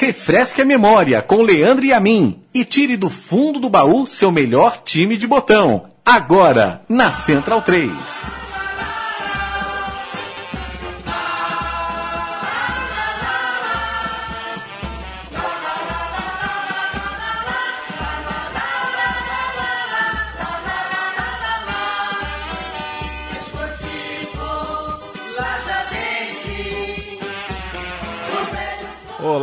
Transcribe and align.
Refresque 0.00 0.62
a 0.62 0.64
memória 0.64 1.20
com 1.20 1.42
Leandro 1.42 1.84
e 1.84 1.92
a 1.92 2.00
mim 2.00 2.42
e 2.54 2.64
tire 2.64 2.96
do 2.96 3.10
fundo 3.10 3.60
do 3.60 3.68
baú 3.68 4.06
seu 4.06 4.32
melhor 4.32 4.82
time 4.82 5.14
de 5.14 5.26
botão. 5.26 5.90
Agora, 6.02 6.80
na 6.88 7.10
Central 7.10 7.60
3. 7.60 7.90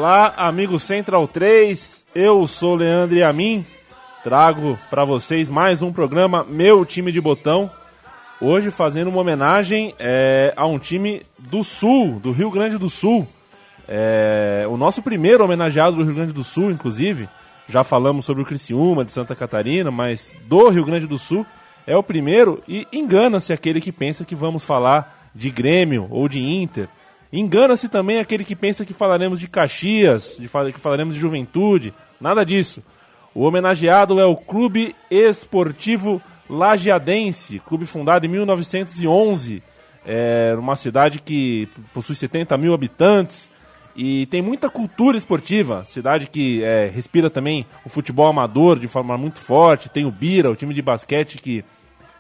Olá, 0.10 0.34
amigo 0.38 0.80
Central 0.80 1.28
3, 1.28 2.06
eu 2.16 2.48
sou 2.48 2.76
Leandro 2.76 3.22
a 3.26 3.34
mim 3.34 3.66
trago 4.24 4.80
para 4.90 5.04
vocês 5.04 5.50
mais 5.50 5.82
um 5.82 5.92
programa 5.92 6.46
Meu 6.50 6.86
Time 6.86 7.12
de 7.12 7.20
Botão. 7.20 7.70
Hoje 8.40 8.72
fazendo 8.72 9.10
uma 9.10 9.20
homenagem 9.20 9.94
é, 10.00 10.54
a 10.56 10.66
um 10.66 10.80
time 10.80 11.24
do 11.38 11.62
Sul, 11.62 12.22
do 12.22 12.32
Rio 12.32 12.50
Grande 12.50 12.78
do 12.78 12.90
Sul. 12.90 13.28
É, 13.86 14.66
o 14.70 14.78
nosso 14.78 15.02
primeiro 15.02 15.44
homenageado 15.44 15.98
do 15.98 16.04
Rio 16.06 16.16
Grande 16.16 16.32
do 16.32 16.42
Sul, 16.42 16.72
inclusive. 16.72 17.28
Já 17.68 17.84
falamos 17.84 18.24
sobre 18.24 18.42
o 18.42 18.46
Criciúma 18.46 19.04
de 19.04 19.12
Santa 19.12 19.36
Catarina, 19.36 19.92
mas 19.92 20.32
do 20.46 20.70
Rio 20.70 20.86
Grande 20.86 21.06
do 21.06 21.18
Sul 21.18 21.46
é 21.86 21.98
o 21.98 22.02
primeiro 22.02 22.64
e 22.66 22.88
engana-se 22.94 23.52
aquele 23.52 23.82
que 23.82 23.92
pensa 23.92 24.24
que 24.24 24.36
vamos 24.36 24.64
falar 24.64 25.30
de 25.36 25.50
Grêmio 25.50 26.08
ou 26.10 26.30
de 26.30 26.40
Inter. 26.40 26.88
Engana-se 27.32 27.90
também 27.90 28.20
aquele 28.20 28.44
que 28.44 28.56
pensa 28.56 28.86
que 28.86 28.94
falaremos 28.94 29.40
de 29.40 29.48
Caxias, 29.48 30.38
de 30.40 30.48
que 30.72 30.80
falaremos 30.80 31.16
de 31.16 31.20
Juventude. 31.20 31.94
Nada 32.20 32.46
disso. 32.46 32.82
O 33.34 33.44
homenageado 33.44 34.20
é 34.20 34.26
o 34.26 34.36
Clube 34.36 34.96
Esportivo 35.12 36.22
Lajeadense, 36.50 37.60
clube 37.60 37.86
fundado 37.86 38.26
em 38.26 38.30
1911, 38.30 39.62
é 40.06 40.56
uma 40.58 40.78
cidade 40.78 41.20
que 41.20 41.68
possui 41.94 42.16
70 42.16 42.56
mil 42.58 42.74
habitantes 42.74 43.52
e 43.94 44.26
tem 44.28 44.42
muita 44.42 44.70
cultura 44.70 45.18
esportiva. 45.18 45.84
Cidade 45.84 46.28
que 46.28 46.64
é, 46.64 46.88
respira 46.88 47.30
também 47.30 47.66
o 47.84 47.90
futebol 47.90 48.28
amador 48.28 48.80
de 48.80 48.88
forma 48.88 49.18
muito 49.18 49.40
forte. 49.40 49.90
Tem 49.90 50.06
o 50.06 50.12
Bira, 50.12 50.50
o 50.50 50.56
time 50.56 50.74
de 50.74 50.82
basquete 50.82 51.40
que, 51.40 51.66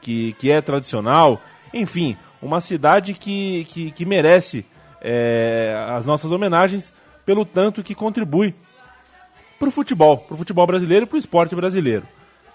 que, 0.02 0.33
que 0.33 0.52
é 0.52 0.59
tradicional. 0.59 1.42
Enfim, 1.73 2.17
uma 2.42 2.59
cidade 2.59 3.14
que, 3.14 3.66
que, 3.69 3.92
que 3.92 4.05
merece 4.05 4.66
é, 5.01 5.75
as 5.89 6.05
nossas 6.05 6.31
homenagens 6.31 6.93
pelo 7.25 7.45
tanto 7.45 7.83
que 7.83 7.93
contribui 7.93 8.55
para 9.59 9.67
o 9.67 9.71
futebol, 9.71 10.19
para 10.19 10.35
o 10.35 10.37
futebol 10.37 10.65
brasileiro 10.65 11.05
e 11.05 11.07
para 11.07 11.15
o 11.15 11.19
esporte 11.19 11.55
brasileiro. 11.55 12.07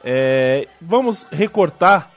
É, 0.05 0.67
vamos 0.81 1.27
recortar 1.31 2.11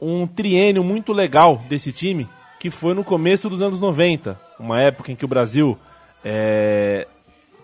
um 0.00 0.26
triênio 0.26 0.84
muito 0.84 1.12
legal 1.12 1.62
desse 1.68 1.92
time, 1.92 2.28
que 2.60 2.70
foi 2.70 2.94
no 2.94 3.04
começo 3.04 3.48
dos 3.48 3.62
anos 3.62 3.80
90, 3.80 4.38
uma 4.58 4.80
época 4.80 5.12
em 5.12 5.16
que 5.16 5.24
o 5.24 5.28
Brasil 5.28 5.78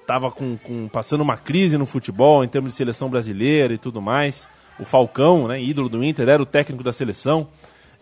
estava 0.00 0.28
é, 0.28 0.88
passando 0.90 1.20
uma 1.20 1.36
crise 1.36 1.76
no 1.76 1.86
futebol, 1.86 2.44
em 2.44 2.48
termos 2.48 2.72
de 2.72 2.76
seleção 2.76 3.08
brasileira 3.08 3.74
e 3.74 3.78
tudo 3.78 4.00
mais. 4.00 4.48
O 4.78 4.84
Falcão, 4.84 5.46
né, 5.46 5.62
ídolo 5.62 5.88
do 5.88 6.02
Inter, 6.02 6.28
era 6.28 6.42
o 6.42 6.46
técnico 6.46 6.82
da 6.82 6.92
seleção. 6.92 7.48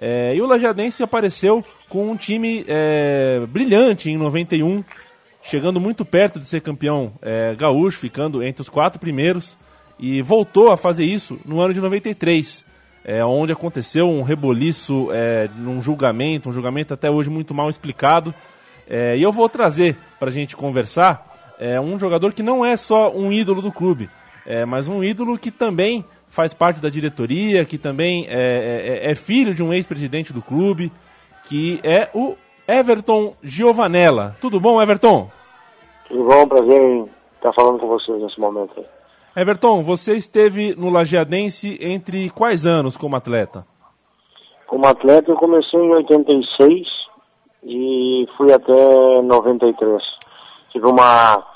É, 0.05 0.35
e 0.35 0.43
o 0.43 0.47
Lajadense 0.49 1.01
apareceu 1.05 1.65
com 1.89 2.11
um 2.11 2.17
time 2.17 2.65
é, 2.67 3.47
brilhante 3.49 4.11
em 4.11 4.17
91, 4.17 4.83
chegando 5.41 5.81
muito 5.81 6.05
perto 6.05 6.41
de 6.41 6.45
ser 6.45 6.61
campeão 6.61 7.13
é, 7.23 7.55
gaúcho, 7.55 8.01
ficando 8.01 8.43
entre 8.43 8.63
os 8.63 8.69
quatro 8.69 8.99
primeiros, 8.99 9.57
e 10.01 10.21
voltou 10.21 10.73
a 10.73 10.77
fazer 10.77 11.05
isso 11.05 11.39
no 11.45 11.61
ano 11.61 11.73
de 11.73 11.81
93, 11.81 12.67
é, 13.05 13.25
onde 13.25 13.53
aconteceu 13.53 14.09
um 14.09 14.23
reboliço 14.23 15.09
é, 15.13 15.49
num 15.57 15.81
julgamento, 15.81 16.49
um 16.49 16.53
julgamento 16.53 16.93
até 16.93 17.09
hoje 17.09 17.31
muito 17.31 17.55
mal 17.55 17.71
explicado. 17.71 18.35
É, 18.89 19.17
e 19.17 19.23
eu 19.23 19.31
vou 19.31 19.49
trazer 19.49 19.97
para 20.19 20.31
a 20.31 20.33
gente 20.33 20.57
conversar 20.57 21.31
um 21.85 21.97
jogador 21.97 22.33
que 22.33 22.43
não 22.43 22.67
é 22.67 22.77
só 22.77 23.15
um 23.15 23.33
ídolo 23.33 23.63
do 23.63 23.71
clube, 23.71 24.11
mas 24.67 24.89
um 24.89 25.05
ídolo 25.05 25.39
que 25.39 25.49
também 25.53 26.05
faz 26.33 26.55
parte 26.55 26.81
da 26.81 26.89
diretoria, 26.89 27.63
que 27.67 27.77
também 27.77 28.27
é, 28.27 29.03
é, 29.05 29.11
é 29.11 29.15
filho 29.15 29.55
de 29.55 29.63
um 29.63 29.71
ex-presidente 29.71 30.33
do 30.33 30.41
clube, 30.41 30.91
que 31.45 31.79
é 31.85 32.09
o 32.15 32.35
Everton 32.67 33.37
Giovanella. 33.43 34.35
Tudo 34.41 34.59
bom, 34.59 34.81
Everton? 34.81 35.31
Tudo 36.09 36.25
bom, 36.25 36.49
prazer 36.49 36.81
em 36.81 37.11
estar 37.37 37.53
falando 37.53 37.79
com 37.79 37.87
vocês 37.87 38.19
nesse 38.23 38.41
momento. 38.41 38.83
Everton, 39.37 39.83
você 39.83 40.15
esteve 40.15 40.75
no 40.75 40.89
Lajeadense 40.89 41.79
entre 41.83 42.31
quais 42.31 42.65
anos 42.65 42.97
como 42.97 43.15
atleta? 43.15 43.67
Como 44.67 44.87
atleta 44.87 45.31
eu 45.31 45.37
comecei 45.37 45.79
em 45.79 45.93
86 45.93 46.89
e 47.65 48.27
fui 48.39 48.51
até 48.55 49.21
93. 49.21 50.03
Tive 50.71 50.87
uma 50.87 51.52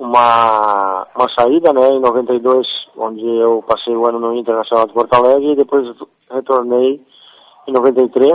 uma, 0.00 1.06
uma 1.14 1.28
saída 1.38 1.74
né, 1.74 1.90
em 1.90 2.00
92, 2.00 2.66
onde 2.96 3.22
eu 3.22 3.62
passei 3.68 3.94
o 3.94 4.06
ano 4.08 4.18
no 4.18 4.34
Internacional 4.34 4.86
de 4.86 4.94
Porto 4.94 5.12
Alegre 5.12 5.52
e 5.52 5.56
depois 5.56 5.86
retornei 6.30 7.04
em 7.68 7.72
93. 7.72 8.32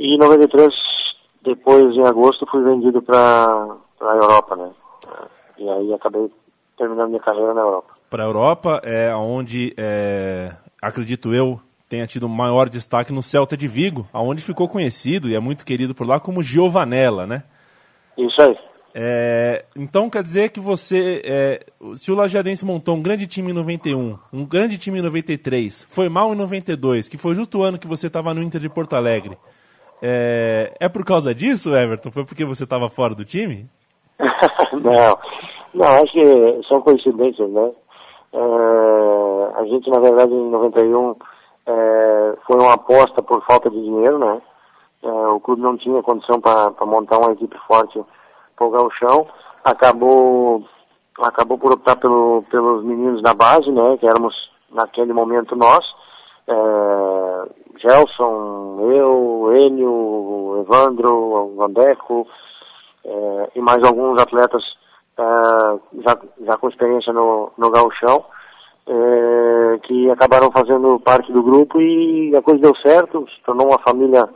E 0.00 0.16
em 0.16 0.18
93, 0.18 0.74
depois 1.44 1.94
em 1.94 2.04
agosto, 2.04 2.44
fui 2.50 2.64
vendido 2.64 3.00
para 3.00 3.76
a 4.00 4.16
Europa, 4.16 4.56
né? 4.56 4.70
E 5.56 5.70
aí 5.70 5.94
acabei 5.94 6.28
terminando 6.76 7.10
minha 7.10 7.22
carreira 7.22 7.54
na 7.54 7.60
Europa. 7.60 7.92
Para 8.10 8.24
a 8.24 8.26
Europa, 8.26 8.80
é 8.82 9.14
onde, 9.14 9.72
é, 9.78 10.50
acredito 10.82 11.32
eu, 11.32 11.60
tenha 11.88 12.08
tido 12.08 12.28
maior 12.28 12.68
destaque 12.68 13.12
no 13.12 13.22
Celta 13.22 13.56
de 13.56 13.68
Vigo, 13.68 14.08
aonde 14.12 14.42
ficou 14.42 14.68
conhecido 14.68 15.28
e 15.28 15.36
é 15.36 15.40
muito 15.40 15.64
querido 15.64 15.94
por 15.94 16.08
lá 16.08 16.18
como 16.18 16.42
Giovanella, 16.42 17.24
né? 17.24 17.44
Isso 18.18 18.42
aí. 18.42 18.58
É, 18.94 19.64
então 19.74 20.10
quer 20.10 20.22
dizer 20.22 20.50
que 20.50 20.60
você, 20.60 21.22
é, 21.24 21.60
se 21.96 22.12
o 22.12 22.14
Lajadense 22.14 22.64
montou 22.64 22.94
um 22.94 23.02
grande 23.02 23.26
time 23.26 23.50
em 23.50 23.54
91, 23.54 24.18
um 24.30 24.44
grande 24.44 24.76
time 24.76 24.98
em 24.98 25.02
93, 25.02 25.86
foi 25.88 26.10
mal 26.10 26.32
em 26.32 26.36
92, 26.36 27.08
que 27.08 27.16
foi 27.16 27.34
justo 27.34 27.58
o 27.58 27.62
ano 27.62 27.78
que 27.78 27.86
você 27.86 28.08
estava 28.08 28.34
no 28.34 28.42
Inter 28.42 28.60
de 28.60 28.68
Porto 28.68 28.94
Alegre, 28.94 29.38
é, 30.02 30.74
é 30.78 30.88
por 30.88 31.04
causa 31.04 31.34
disso, 31.34 31.74
Everton? 31.74 32.10
Foi 32.10 32.24
porque 32.24 32.44
você 32.44 32.64
estava 32.64 32.90
fora 32.90 33.14
do 33.14 33.24
time? 33.24 33.66
não, 34.18 35.18
não, 35.72 36.02
acho 36.02 36.12
que 36.12 36.62
são 36.68 36.82
coincidências, 36.82 37.48
né? 37.50 37.70
É, 38.32 39.58
a 39.58 39.64
gente, 39.64 39.88
na 39.88 40.00
verdade, 40.00 40.32
em 40.34 40.50
91 40.50 41.14
é, 41.66 42.34
foi 42.46 42.58
uma 42.58 42.74
aposta 42.74 43.22
por 43.22 43.42
falta 43.46 43.70
de 43.70 43.80
dinheiro, 43.80 44.18
né? 44.18 44.42
É, 45.02 45.08
o 45.28 45.40
clube 45.40 45.62
não 45.62 45.76
tinha 45.76 46.02
condição 46.02 46.40
para 46.40 46.74
montar 46.84 47.18
uma 47.18 47.32
equipe 47.32 47.56
forte 47.66 47.98
para 48.56 48.66
o 48.66 48.70
gauchão, 48.70 49.26
acabou, 49.64 50.64
acabou 51.20 51.58
por 51.58 51.72
optar 51.72 51.96
pelo, 51.96 52.44
pelos 52.50 52.84
meninos 52.84 53.22
da 53.22 53.34
base, 53.34 53.70
né, 53.70 53.96
que 53.98 54.06
éramos 54.06 54.50
naquele 54.70 55.12
momento 55.12 55.54
nós, 55.56 55.84
é, 56.46 57.48
Gelson, 57.78 58.90
eu, 58.92 59.52
Enio, 59.56 60.60
Evandro, 60.60 61.54
Vandeco, 61.56 62.26
é, 63.04 63.50
e 63.56 63.60
mais 63.60 63.82
alguns 63.82 64.20
atletas 64.20 64.62
é, 65.18 65.22
já, 66.02 66.18
já 66.44 66.56
com 66.56 66.68
experiência 66.68 67.12
no, 67.12 67.52
no 67.56 67.70
gauchão, 67.70 68.24
é, 68.86 69.78
que 69.84 70.10
acabaram 70.10 70.50
fazendo 70.50 70.98
parte 71.00 71.32
do 71.32 71.42
grupo 71.42 71.80
e 71.80 72.34
a 72.36 72.42
coisa 72.42 72.60
deu 72.60 72.74
certo, 72.76 73.26
se 73.28 73.42
tornou 73.44 73.68
uma 73.68 73.78
família 73.78 74.28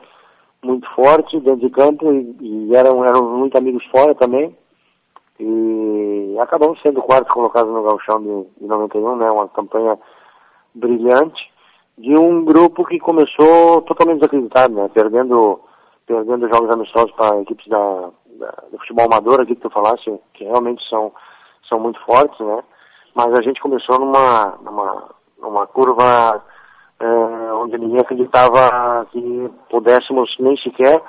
muito 0.63 0.89
forte 0.95 1.39
dentro 1.41 1.61
de 1.61 1.71
campo 1.71 2.13
e, 2.13 2.37
e 2.41 2.75
eram, 2.75 3.05
eram 3.05 3.23
muito 3.37 3.57
amigos 3.57 3.85
fora 3.87 4.15
também. 4.15 4.57
E 5.39 6.37
acabamos 6.41 6.81
sendo 6.81 7.03
quarto 7.03 7.33
colocado 7.33 7.71
no 7.71 7.83
Gauchão 7.83 8.21
de, 8.23 8.61
de 8.61 8.67
91, 8.67 9.17
né? 9.17 9.31
Uma 9.31 9.49
campanha 9.49 9.99
brilhante 10.75 11.53
de 11.99 12.17
um 12.17 12.45
grupo 12.45 12.85
que 12.85 12.99
começou 12.99 13.83
totalmente 13.83 14.19
desacreditado, 14.19 14.75
né? 14.75 14.91
Perdendo, 14.93 15.61
perdendo 16.07 16.49
jogos 16.49 16.71
amistosos 16.71 17.13
para 17.13 17.41
equipes 17.41 17.67
da, 17.69 18.11
da, 18.39 18.55
do 18.71 18.79
futebol 18.79 19.07
amador, 19.07 19.41
aqui 19.41 19.55
que 19.55 19.63
tu 19.63 19.71
falasse, 19.71 20.19
que 20.35 20.45
realmente 20.45 20.87
são, 20.89 21.13
são 21.69 21.79
muito 21.79 22.01
fortes, 22.05 22.39
né? 22.41 22.63
Mas 23.15 23.35
a 23.35 23.43
gente 23.43 23.61
começou 23.61 23.99
numa, 23.99 24.59
numa, 24.63 25.11
numa 25.39 25.67
curva 25.67 26.43
onde 27.01 27.79
ninguém 27.79 28.01
acreditava 28.01 29.07
que 29.11 29.51
pudéssemos 29.71 30.35
nem 30.39 30.57
sequer 30.59 31.03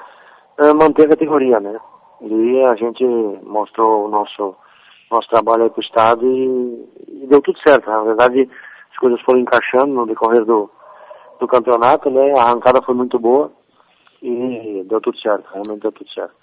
é, 0.58 0.74
manter 0.74 1.06
a 1.06 1.10
categoria, 1.10 1.60
né? 1.60 1.80
E 2.22 2.62
a 2.66 2.76
gente 2.76 3.06
mostrou 3.44 4.06
o 4.06 4.10
nosso, 4.10 4.56
nosso 5.12 5.30
trabalho 5.30 5.64
aí 5.64 5.70
para 5.70 5.80
o 5.80 5.84
Estado 5.84 6.26
e, 6.26 7.24
e, 7.24 7.28
deu 7.28 7.42
tudo 7.42 7.60
certo. 7.60 7.90
Na 7.90 8.02
verdade, 8.04 8.50
as 8.92 8.98
coisas 8.98 9.22
foram 9.22 9.40
encaixando 9.40 9.94
no 9.94 10.06
decorrer 10.08 10.44
do, 10.44 10.70
do 11.40 11.48
campeonato, 11.48 12.10
né? 12.10 12.34
A 12.38 12.44
arrancada 12.44 12.82
foi 12.82 12.96
muito 12.96 13.20
boa 13.20 13.52
e 14.22 14.84
deu 14.90 15.00
tudo 15.00 15.20
certo, 15.20 15.48
realmente 15.54 15.82
deu 15.82 15.92
tudo 15.92 16.10
certo. 16.12 16.36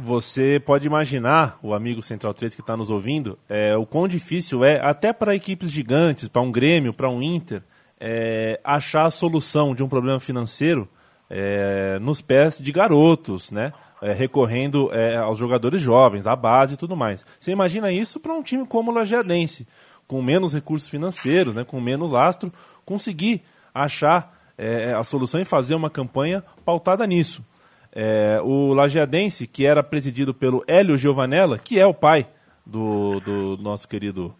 Você 0.00 0.62
pode 0.64 0.86
imaginar, 0.86 1.58
o 1.60 1.74
amigo 1.74 2.00
Central 2.02 2.32
3 2.32 2.54
que 2.54 2.60
está 2.60 2.76
nos 2.76 2.88
ouvindo, 2.88 3.36
é, 3.48 3.76
o 3.76 3.84
quão 3.84 4.06
difícil 4.06 4.62
é, 4.62 4.80
até 4.80 5.12
para 5.12 5.34
equipes 5.34 5.72
gigantes, 5.72 6.28
para 6.28 6.40
um 6.40 6.52
Grêmio, 6.52 6.94
para 6.94 7.08
um 7.08 7.20
Inter, 7.20 7.64
é, 8.00 8.60
achar 8.62 9.06
a 9.06 9.10
solução 9.10 9.74
de 9.74 9.82
um 9.82 9.88
problema 9.88 10.20
financeiro 10.20 10.88
é, 11.28 11.98
nos 12.00 12.20
pés 12.20 12.58
de 12.58 12.72
garotos, 12.72 13.50
né? 13.50 13.72
É, 14.00 14.12
recorrendo 14.12 14.90
é, 14.92 15.16
aos 15.16 15.36
jogadores 15.38 15.80
jovens, 15.80 16.28
à 16.28 16.36
base 16.36 16.74
e 16.74 16.76
tudo 16.76 16.96
mais. 16.96 17.26
Você 17.38 17.50
imagina 17.50 17.90
isso 17.90 18.20
para 18.20 18.32
um 18.32 18.42
time 18.42 18.64
como 18.64 18.92
o 18.92 18.94
Lajeadense, 18.94 19.66
com 20.06 20.22
menos 20.22 20.54
recursos 20.54 20.88
financeiros, 20.88 21.52
né, 21.52 21.64
com 21.64 21.80
menos 21.80 22.12
lastro, 22.12 22.52
conseguir 22.84 23.42
achar 23.74 24.38
é, 24.56 24.92
a 24.92 25.02
solução 25.02 25.40
e 25.40 25.44
fazer 25.44 25.74
uma 25.74 25.90
campanha 25.90 26.44
pautada 26.64 27.04
nisso. 27.08 27.44
É, 27.92 28.40
o 28.44 28.72
Lajeadense, 28.72 29.48
que 29.48 29.66
era 29.66 29.82
presidido 29.82 30.32
pelo 30.32 30.62
Hélio 30.68 30.96
Giovanella, 30.96 31.58
que 31.58 31.80
é 31.80 31.84
o 31.84 31.92
pai 31.92 32.28
do, 32.64 33.18
do 33.18 33.56
nosso 33.60 33.88
querido 33.88 34.34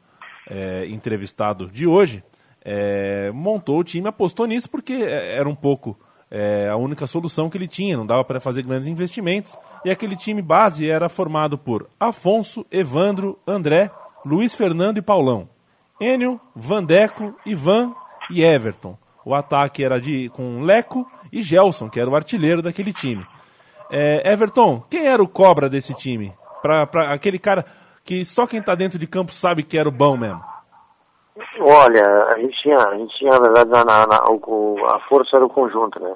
entrevistado 0.88 1.66
de 1.66 1.86
hoje, 1.86 2.24
é, 2.64 3.30
montou 3.32 3.78
o 3.78 3.84
time, 3.84 4.08
apostou 4.08 4.46
nisso 4.46 4.68
porque 4.68 4.92
era 4.92 5.48
um 5.48 5.54
pouco 5.54 5.98
é, 6.30 6.68
a 6.68 6.76
única 6.76 7.06
solução 7.06 7.48
que 7.48 7.56
ele 7.56 7.68
tinha, 7.68 7.96
não 7.96 8.06
dava 8.06 8.24
para 8.24 8.40
fazer 8.40 8.62
grandes 8.62 8.88
investimentos. 8.88 9.56
E 9.84 9.90
aquele 9.90 10.16
time 10.16 10.42
base 10.42 10.88
era 10.88 11.08
formado 11.08 11.56
por 11.56 11.88
Afonso, 11.98 12.66
Evandro, 12.70 13.38
André, 13.46 13.90
Luiz 14.24 14.54
Fernando 14.54 14.98
e 14.98 15.02
Paulão. 15.02 15.48
Enio, 16.00 16.40
Vandeco, 16.54 17.34
Ivan 17.44 17.94
e 18.30 18.42
Everton. 18.42 18.96
O 19.24 19.34
ataque 19.34 19.84
era 19.84 20.00
de 20.00 20.28
com 20.30 20.62
Leco 20.62 21.10
e 21.32 21.42
Gelson, 21.42 21.88
que 21.88 22.00
era 22.00 22.08
o 22.08 22.16
artilheiro 22.16 22.62
daquele 22.62 22.92
time. 22.92 23.26
É, 23.90 24.32
Everton, 24.32 24.82
quem 24.88 25.06
era 25.06 25.22
o 25.22 25.28
cobra 25.28 25.68
desse 25.68 25.94
time? 25.94 26.32
Pra 26.62 26.82
aquele 27.12 27.38
cara 27.38 27.64
que 28.04 28.24
só 28.24 28.46
quem 28.46 28.60
está 28.60 28.74
dentro 28.74 28.98
de 28.98 29.06
campo 29.06 29.32
sabe 29.32 29.62
que 29.62 29.78
era 29.78 29.88
o 29.88 29.92
bom 29.92 30.16
mesmo. 30.16 30.42
Olha, 31.60 32.24
a 32.34 32.38
gente 32.38 32.56
tinha, 32.62 32.78
a 32.78 32.94
gente 32.96 33.16
tinha, 33.18 33.32
na 33.32 33.40
verdade, 33.40 33.70
na, 33.70 33.84
na, 33.84 34.06
na 34.06 34.16
a 34.16 35.00
força 35.08 35.36
era 35.36 35.44
o 35.44 35.50
conjunto, 35.50 36.00
né? 36.00 36.14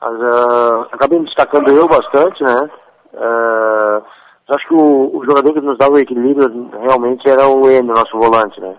Mas, 0.00 0.12
uh, 0.12 0.88
acabei 0.92 1.18
me 1.18 1.26
destacando 1.26 1.70
eu 1.70 1.86
bastante, 1.88 2.42
né? 2.42 2.70
Uh, 3.12 4.02
acho 4.48 4.68
que 4.68 4.74
o, 4.74 5.16
o, 5.16 5.24
jogador 5.24 5.52
que 5.52 5.60
nos 5.60 5.78
dava 5.78 5.94
o 5.94 5.98
equilíbrio 5.98 6.70
realmente 6.80 7.28
era 7.28 7.46
o 7.46 7.68
M, 7.70 7.88
nosso 7.88 8.18
volante, 8.18 8.60
né? 8.60 8.74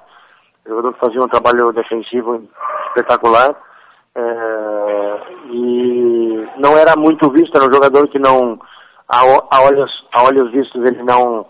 O 0.66 0.70
jogador 0.70 0.94
que 0.94 1.00
fazia 1.00 1.22
um 1.22 1.28
trabalho 1.28 1.72
defensivo 1.72 2.44
espetacular. 2.88 3.56
Uh, 4.16 5.52
e 5.52 6.50
não 6.58 6.78
era 6.78 6.96
muito 6.96 7.30
visto, 7.32 7.56
era 7.56 7.68
um 7.68 7.74
jogador 7.74 8.08
que 8.08 8.20
não, 8.20 8.60
a, 9.08 9.20
a, 9.20 9.62
olhos, 9.62 10.06
a 10.14 10.24
olhos 10.24 10.52
vistos 10.52 10.84
ele 10.84 11.02
não, 11.04 11.46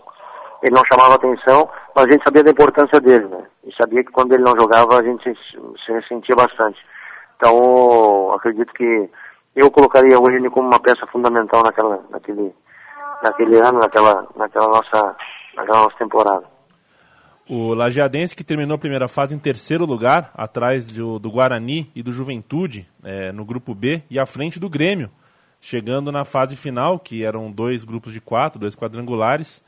ele 0.62 0.74
não 0.74 0.84
chamava 0.84 1.14
atenção, 1.14 1.68
mas 1.94 2.06
a 2.06 2.12
gente 2.12 2.24
sabia 2.24 2.42
da 2.42 2.50
importância 2.50 3.00
dele, 3.00 3.26
né? 3.26 3.44
E 3.64 3.74
sabia 3.74 4.02
que 4.04 4.12
quando 4.12 4.32
ele 4.32 4.42
não 4.42 4.56
jogava 4.56 4.98
a 4.98 5.02
gente 5.02 5.22
se, 5.24 5.58
se 5.84 5.92
ressentia 5.92 6.34
bastante. 6.34 6.78
Então, 7.36 8.32
acredito 8.32 8.72
que 8.72 9.10
eu 9.54 9.70
colocaria 9.70 10.18
o 10.18 10.26
Eugênio 10.26 10.50
como 10.50 10.68
uma 10.68 10.80
peça 10.80 11.06
fundamental 11.06 11.62
naquela, 11.62 12.00
naquele, 12.10 12.54
naquele 13.22 13.58
ano, 13.58 13.80
naquela, 13.80 14.26
naquela, 14.36 14.68
nossa, 14.68 15.16
naquela 15.54 15.82
nossa 15.82 15.96
temporada. 15.96 16.44
O 17.48 17.74
Lajeadense 17.74 18.36
que 18.36 18.44
terminou 18.44 18.76
a 18.76 18.78
primeira 18.78 19.08
fase 19.08 19.34
em 19.34 19.38
terceiro 19.38 19.84
lugar, 19.84 20.30
atrás 20.34 20.86
do, 20.86 21.18
do 21.18 21.30
Guarani 21.30 21.90
e 21.94 22.02
do 22.02 22.12
Juventude, 22.12 22.88
é, 23.02 23.32
no 23.32 23.44
grupo 23.44 23.74
B, 23.74 24.02
e 24.08 24.18
à 24.18 24.24
frente 24.24 24.58
do 24.60 24.70
Grêmio, 24.70 25.10
chegando 25.60 26.10
na 26.10 26.24
fase 26.24 26.56
final, 26.56 26.98
que 26.98 27.24
eram 27.24 27.50
dois 27.50 27.84
grupos 27.84 28.12
de 28.12 28.20
quatro, 28.20 28.60
dois 28.60 28.74
quadrangulares, 28.74 29.62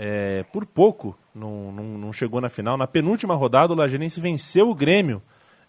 é, 0.00 0.44
por 0.52 0.64
pouco 0.64 1.16
não, 1.34 1.72
não, 1.72 1.82
não, 1.82 2.12
chegou 2.12 2.40
na 2.40 2.48
final. 2.48 2.76
Na 2.76 2.86
penúltima 2.86 3.34
rodada, 3.34 3.72
o 3.72 3.76
Lajeadense 3.76 4.20
venceu 4.20 4.70
o 4.70 4.74
Grêmio. 4.74 5.20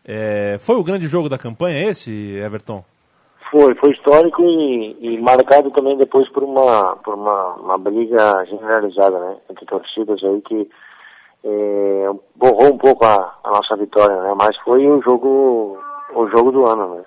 É, 0.05 0.57
foi 0.59 0.75
o 0.75 0.83
grande 0.83 1.07
jogo 1.07 1.27
da 1.27 1.37
campanha 1.37 1.89
esse, 1.89 2.37
Everton? 2.37 2.85
Foi, 3.49 3.73
foi 3.75 3.91
histórico 3.91 4.43
e, 4.43 4.97
e, 5.01 5.19
marcado 5.19 5.71
também 5.71 5.97
depois 5.97 6.29
por 6.29 6.43
uma, 6.43 6.95
por 6.97 7.15
uma, 7.15 7.55
uma 7.55 7.77
briga 7.79 8.45
generalizada, 8.45 9.19
né, 9.19 9.37
entre 9.49 9.65
torcidas 9.65 10.23
aí 10.23 10.39
que 10.41 10.69
é, 11.43 12.09
borrou 12.35 12.73
um 12.73 12.77
pouco 12.77 13.03
a, 13.03 13.39
a, 13.43 13.49
nossa 13.49 13.75
vitória, 13.75 14.15
né, 14.21 14.35
mas 14.37 14.55
foi 14.57 14.87
o 14.87 15.01
jogo, 15.01 15.79
o 16.13 16.27
jogo 16.27 16.51
do 16.51 16.67
ano, 16.67 16.95
né. 16.95 17.03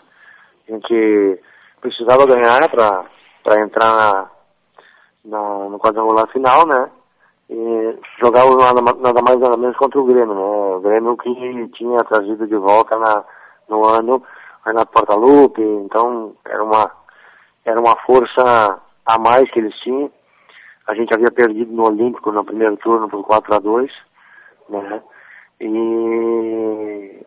A 0.69 0.73
gente 0.73 1.41
precisava 1.81 2.27
ganhar 2.27 2.69
para 2.69 3.61
entrar 3.61 3.95
na, 3.95 4.31
na, 5.25 5.69
no 5.69 5.79
quadrangular 5.79 6.27
final, 6.27 6.67
né, 6.67 6.91
e 7.51 7.99
jogar 8.21 8.45
nada, 8.57 8.81
nada 8.81 9.23
mais 9.23 9.39
nada 9.39 9.57
menos 9.57 9.77
contra 9.77 10.01
o 10.01 10.05
Grêmio, 10.05 10.35
né, 10.35 10.41
o 10.41 10.81
Grêmio 10.81 11.17
que 11.17 11.69
tinha 11.75 12.03
trazido 12.05 12.47
de 12.47 12.57
volta 12.57 12.99
na, 12.99 13.25
no 13.69 13.85
ano 13.85 14.23
Renato 14.65 14.93
Portaluppi, 14.93 15.63
então 15.63 16.35
era 16.45 16.63
uma, 16.63 16.91
era 17.65 17.81
uma 17.81 17.97
força 18.07 18.81
a 19.05 19.19
mais 19.19 19.51
que 19.51 19.59
eles 19.59 19.75
tinham. 19.81 20.11
A 20.87 20.95
gente 20.95 21.15
havia 21.15 21.31
perdido 21.31 21.73
no 21.73 21.87
Olímpico 21.87 22.33
no 22.33 22.45
primeiro 22.45 22.77
turno 22.77 23.09
por 23.09 23.23
4 23.25 23.55
a 23.55 23.59
2 23.59 23.91
né? 24.69 25.03
E 25.61 27.25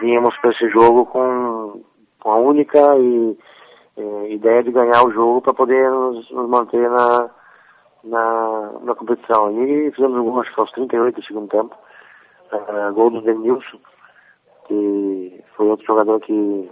vínhamos 0.00 0.36
para 0.38 0.50
esse 0.50 0.68
jogo 0.70 1.04
com, 1.06 1.82
com 2.20 2.30
a 2.30 2.36
única 2.36 2.96
e, 2.98 3.38
e, 3.96 4.34
ideia 4.34 4.62
de 4.62 4.70
ganhar 4.70 5.04
o 5.04 5.10
jogo 5.10 5.42
para 5.42 5.52
poder 5.52 5.90
nos, 5.90 6.30
nos, 6.30 6.48
manter 6.48 6.88
na, 6.88 7.30
na, 8.04 8.72
na 8.82 8.94
competição. 8.94 9.50
E 9.50 9.90
fizemos 9.92 10.18
um 10.18 10.24
gol, 10.24 10.44
aos 10.56 10.72
38 10.72 11.20
do 11.20 11.26
segundo 11.26 11.48
tempo, 11.48 11.74
uh, 12.52 12.92
gol 12.94 13.10
do 13.10 13.22
Denilson 13.22 13.78
que 14.66 15.44
foi 15.56 15.68
outro 15.68 15.86
jogador 15.86 16.20
que, 16.20 16.70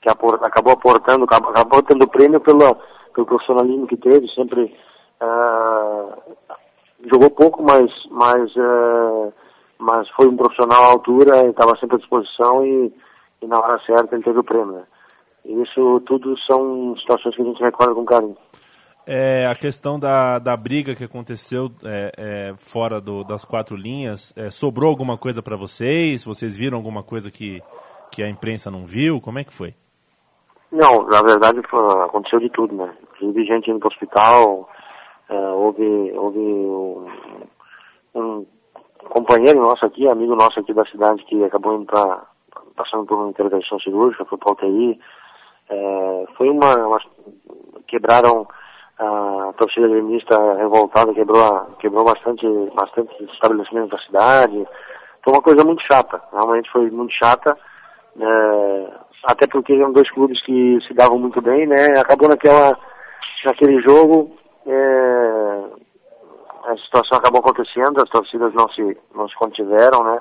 que 0.00 0.08
acabou 0.08 0.72
aportando, 0.72 1.24
acabou, 1.24 1.50
acabou 1.50 1.82
tendo 1.82 2.08
prêmio 2.08 2.40
pelo, 2.40 2.76
pelo 3.14 3.26
profissionalismo 3.26 3.86
que 3.86 3.96
teve, 3.96 4.28
sempre 4.28 4.74
uh, 5.20 6.36
jogou 7.10 7.30
pouco, 7.30 7.62
mas, 7.62 7.90
mas, 8.10 8.54
uh, 8.56 9.32
mas 9.78 10.08
foi 10.10 10.28
um 10.28 10.36
profissional 10.36 10.84
à 10.84 10.86
altura, 10.86 11.48
estava 11.48 11.76
sempre 11.78 11.96
à 11.96 11.98
disposição 11.98 12.64
e, 12.64 12.92
e, 13.42 13.46
na 13.46 13.58
hora 13.58 13.80
certa 13.84 14.14
ele 14.14 14.24
teve 14.24 14.38
o 14.38 14.44
prêmio. 14.44 14.72
Né? 14.72 14.84
Isso 15.44 16.00
tudo 16.06 16.36
são 16.38 16.96
situações 16.96 17.34
que 17.34 17.42
a 17.42 17.44
gente 17.44 17.62
recorda 17.62 17.94
com 17.94 18.04
carinho. 18.04 18.36
É, 19.10 19.46
a 19.46 19.54
questão 19.54 19.98
da, 19.98 20.38
da 20.38 20.54
briga 20.54 20.94
que 20.94 21.02
aconteceu 21.02 21.72
é, 21.82 22.12
é, 22.18 22.54
fora 22.58 23.00
do, 23.00 23.24
das 23.24 23.42
quatro 23.42 23.74
linhas, 23.74 24.34
é, 24.36 24.50
sobrou 24.50 24.90
alguma 24.90 25.16
coisa 25.16 25.40
para 25.42 25.56
vocês? 25.56 26.26
Vocês 26.26 26.58
viram 26.58 26.76
alguma 26.76 27.02
coisa 27.02 27.30
que, 27.30 27.62
que 28.10 28.22
a 28.22 28.28
imprensa 28.28 28.70
não 28.70 28.84
viu? 28.84 29.18
Como 29.18 29.38
é 29.38 29.44
que 29.44 29.52
foi? 29.52 29.74
Não, 30.70 31.06
na 31.06 31.22
verdade 31.22 31.58
foi, 31.70 31.80
aconteceu 32.04 32.38
de 32.38 32.50
tudo, 32.50 32.74
né? 32.74 32.94
Inclusive 33.14 33.46
gente 33.46 33.70
indo 33.70 33.78
para 33.78 33.86
o 33.86 33.90
hospital, 33.90 34.68
é, 35.30 35.38
houve, 35.52 36.12
houve 36.12 36.38
um, 36.38 37.06
um, 38.14 38.46
companheiro 39.08 39.58
nosso 39.58 39.86
aqui, 39.86 40.06
amigo 40.06 40.36
nosso 40.36 40.60
aqui 40.60 40.74
da 40.74 40.84
cidade 40.84 41.24
que 41.24 41.42
acabou 41.44 41.76
indo 41.76 41.86
pra, 41.86 42.26
passando 42.76 43.06
por 43.06 43.16
uma 43.16 43.30
intervenção 43.30 43.80
cirúrgica, 43.80 44.26
foi 44.26 44.36
para 44.36 44.52
UTI. 44.52 45.00
É, 45.70 46.26
foi 46.36 46.50
uma, 46.50 46.74
uma, 46.76 47.00
quebraram 47.86 48.46
a 48.98 49.52
torcida 49.56 49.88
gremista 49.88 50.36
revoltada 50.54 51.14
quebrou, 51.14 51.66
quebrou 51.78 52.04
bastante, 52.04 52.46
bastante 52.74 53.24
estabelecimentos 53.32 53.90
da 53.90 53.98
cidade. 53.98 54.66
Foi 55.22 55.32
uma 55.32 55.42
coisa 55.42 55.64
muito 55.64 55.82
chata, 55.82 56.20
realmente 56.32 56.70
foi 56.70 56.90
muito 56.90 57.12
chata, 57.12 57.56
é, 58.18 58.90
até 59.24 59.46
porque 59.46 59.72
eram 59.72 59.92
dois 59.92 60.10
clubes 60.10 60.42
que 60.42 60.78
se 60.86 60.94
davam 60.94 61.18
muito 61.18 61.40
bem, 61.40 61.66
né? 61.66 61.98
Acabou 61.98 62.28
naquela, 62.28 62.76
naquele 63.44 63.80
jogo, 63.82 64.36
é, 64.66 65.64
a 66.64 66.76
situação 66.78 67.18
acabou 67.18 67.40
acontecendo, 67.40 68.02
as 68.02 68.08
torcidas 68.10 68.52
não 68.54 68.68
se, 68.70 68.96
não 69.14 69.28
se 69.28 69.36
contiveram, 69.36 70.02
né? 70.02 70.20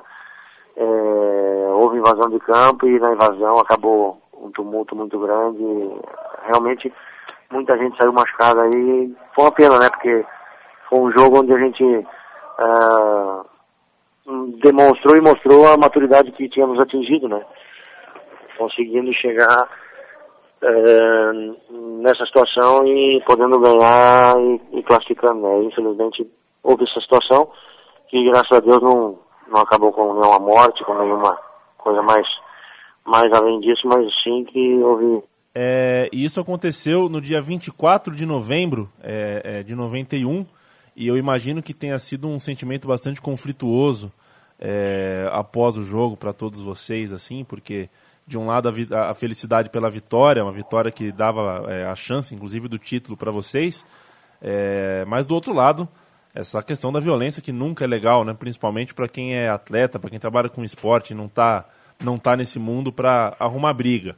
É, 0.75 1.69
houve 1.73 1.97
invasão 1.97 2.29
de 2.29 2.39
campo 2.39 2.85
e 2.87 2.99
na 2.99 3.13
invasão 3.13 3.59
acabou 3.59 4.21
um 4.33 4.51
tumulto 4.51 4.95
muito 4.95 5.17
grande. 5.19 5.63
Realmente 6.45 6.93
muita 7.51 7.77
gente 7.77 7.97
saiu 7.97 8.13
machucada 8.13 8.63
aí. 8.63 9.15
Foi 9.33 9.45
uma 9.45 9.51
pena, 9.51 9.79
né? 9.79 9.89
Porque 9.89 10.25
foi 10.89 10.99
um 10.99 11.11
jogo 11.11 11.39
onde 11.39 11.53
a 11.53 11.57
gente 11.57 11.83
uh, 11.83 13.45
demonstrou 14.59 15.15
e 15.17 15.21
mostrou 15.21 15.67
a 15.67 15.77
maturidade 15.77 16.31
que 16.31 16.49
tínhamos 16.49 16.79
atingido, 16.79 17.27
né? 17.27 17.41
Conseguindo 18.57 19.11
chegar 19.13 19.69
uh, 20.61 22.01
nessa 22.01 22.25
situação 22.25 22.85
e 22.87 23.21
podendo 23.25 23.59
ganhar 23.59 24.35
e, 24.39 24.79
e 24.79 24.83
classificando, 24.83 25.41
né? 25.41 25.63
Infelizmente 25.63 26.29
houve 26.63 26.83
essa 26.83 26.99
situação 26.99 27.49
que 28.09 28.23
graças 28.25 28.51
a 28.51 28.59
Deus 28.59 28.81
não, 28.81 29.19
não 29.47 29.61
acabou 29.61 29.91
com 29.91 30.13
nenhuma 30.13 30.39
morte, 30.39 30.83
com 30.83 30.93
nenhuma 30.95 31.37
coisa 31.77 32.01
mais, 32.01 32.27
mais 33.05 33.31
além 33.31 33.59
disso, 33.59 33.87
mas 33.87 34.11
sim 34.21 34.43
que 34.45 34.81
houve 34.81 35.23
É, 35.59 36.07
e 36.13 36.23
isso 36.23 36.39
aconteceu 36.39 37.09
no 37.09 37.19
dia 37.19 37.41
24 37.41 38.15
de 38.15 38.27
novembro 38.27 38.91
é, 39.01 39.41
é, 39.43 39.63
de 39.63 39.73
91, 39.73 40.45
e 40.95 41.07
eu 41.07 41.17
imagino 41.17 41.63
que 41.63 41.73
tenha 41.73 41.97
sido 41.97 42.27
um 42.27 42.39
sentimento 42.39 42.87
bastante 42.87 43.19
conflituoso 43.19 44.11
é, 44.59 45.27
após 45.31 45.75
o 45.75 45.83
jogo 45.83 46.15
para 46.15 46.31
todos 46.31 46.61
vocês, 46.61 47.11
assim, 47.11 47.43
porque 47.43 47.89
de 48.27 48.37
um 48.37 48.45
lado 48.45 48.69
a, 48.69 49.09
a, 49.09 49.15
felicidade 49.15 49.71
pela 49.71 49.89
vitória, 49.89 50.43
uma 50.43 50.51
vitória 50.51 50.91
que 50.91 51.11
dava 51.11 51.65
é, 51.73 51.87
a 51.87 51.95
chance, 51.95 52.35
inclusive, 52.35 52.67
do 52.67 52.77
título 52.77 53.17
para 53.17 53.31
vocês, 53.31 53.83
é, 54.39 55.05
mas 55.07 55.25
do 55.25 55.33
outro 55.33 55.53
lado 55.53 55.89
essa 56.35 56.61
questão 56.61 56.91
da 56.91 56.99
violência 56.99 57.41
que 57.41 57.51
nunca 57.51 57.83
é 57.83 57.87
legal, 57.87 58.23
né? 58.23 58.31
Principalmente 58.31 58.93
para 58.93 59.07
quem 59.07 59.33
é 59.33 59.49
atleta, 59.49 59.97
para 59.97 60.11
quem 60.11 60.19
trabalha 60.19 60.49
com 60.49 60.63
esporte, 60.63 61.15
não 61.15 61.25
está 61.25 61.65
não 61.99 62.19
tá 62.19 62.37
nesse 62.37 62.59
mundo 62.59 62.93
para 62.93 63.35
arrumar 63.39 63.73
briga. 63.73 64.15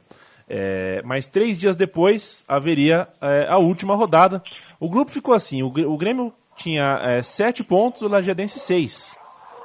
É, 0.52 1.00
mas 1.04 1.28
três 1.28 1.56
dias 1.56 1.76
depois 1.76 2.44
haveria 2.48 3.06
é, 3.20 3.46
a 3.48 3.56
última 3.58 3.94
rodada. 3.94 4.42
O 4.80 4.90
grupo 4.90 5.12
ficou 5.12 5.32
assim: 5.32 5.62
o, 5.62 5.68
o 5.68 5.96
Grêmio 5.96 6.32
tinha 6.56 7.00
é, 7.04 7.22
sete 7.22 7.62
pontos, 7.62 8.02
o 8.02 8.08
Lajeadense 8.08 8.58
seis. 8.58 9.16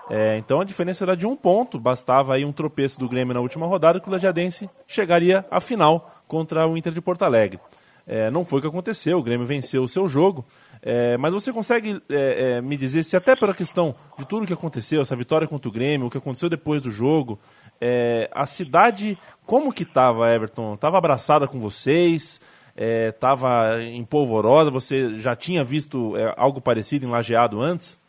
É, 0.07 0.37
então 0.37 0.61
a 0.61 0.63
diferença 0.63 1.03
era 1.03 1.17
de 1.17 1.25
um 1.25 1.35
ponto, 1.35 1.79
bastava 1.79 2.35
aí 2.35 2.45
um 2.45 2.51
tropeço 2.51 2.99
do 2.99 3.09
Grêmio 3.09 3.33
na 3.33 3.39
última 3.39 3.65
rodada 3.65 3.99
que 3.99 4.07
o 4.07 4.11
Lajeadense 4.11 4.69
chegaria 4.85 5.43
à 5.49 5.59
final 5.59 6.11
contra 6.27 6.67
o 6.67 6.77
Inter 6.77 6.93
de 6.93 7.01
Porto 7.01 7.23
Alegre. 7.23 7.59
É, 8.07 8.29
não 8.29 8.45
foi 8.45 8.59
o 8.59 8.61
que 8.61 8.67
aconteceu, 8.67 9.17
o 9.17 9.23
Grêmio 9.23 9.47
venceu 9.47 9.81
o 9.81 9.87
seu 9.87 10.07
jogo, 10.07 10.45
é, 10.79 11.17
mas 11.17 11.33
você 11.33 11.51
consegue 11.51 11.99
é, 12.07 12.57
é, 12.57 12.61
me 12.61 12.77
dizer 12.77 13.03
se 13.03 13.17
até 13.17 13.35
pela 13.35 13.51
questão 13.51 13.95
de 14.19 14.25
tudo 14.27 14.43
o 14.43 14.45
que 14.45 14.53
aconteceu, 14.53 15.01
essa 15.01 15.15
vitória 15.15 15.47
contra 15.47 15.67
o 15.67 15.71
Grêmio, 15.71 16.05
o 16.05 16.09
que 16.11 16.19
aconteceu 16.19 16.47
depois 16.47 16.83
do 16.83 16.91
jogo, 16.91 17.39
é, 17.79 18.29
a 18.31 18.45
cidade, 18.45 19.17
como 19.45 19.73
que 19.73 19.83
estava, 19.83 20.33
Everton? 20.33 20.73
Estava 20.73 20.97
abraçada 20.97 21.47
com 21.47 21.59
vocês? 21.59 22.39
Estava 22.75 23.79
é, 23.79 23.83
em 23.83 24.03
polvorosa? 24.03 24.69
Você 24.71 25.13
já 25.15 25.35
tinha 25.35 25.63
visto 25.63 26.13
algo 26.35 26.59
parecido 26.59 27.05
em 27.05 27.11
Lajeado 27.11 27.61
antes? 27.61 27.99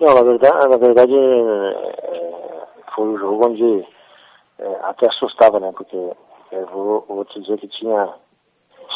Não, 0.00 0.14
na 0.14 0.22
verdade, 0.22 0.68
na 0.68 0.76
verdade 0.76 1.12
foi 2.94 3.08
um 3.08 3.18
jogo 3.18 3.46
onde 3.46 3.86
até 4.82 5.06
assustava, 5.06 5.60
né? 5.60 5.72
Porque 5.76 5.96
eu 5.96 6.66
vou, 6.66 7.04
vou 7.08 7.24
te 7.24 7.40
dizer 7.40 7.58
que 7.58 7.68
tinha 7.68 8.14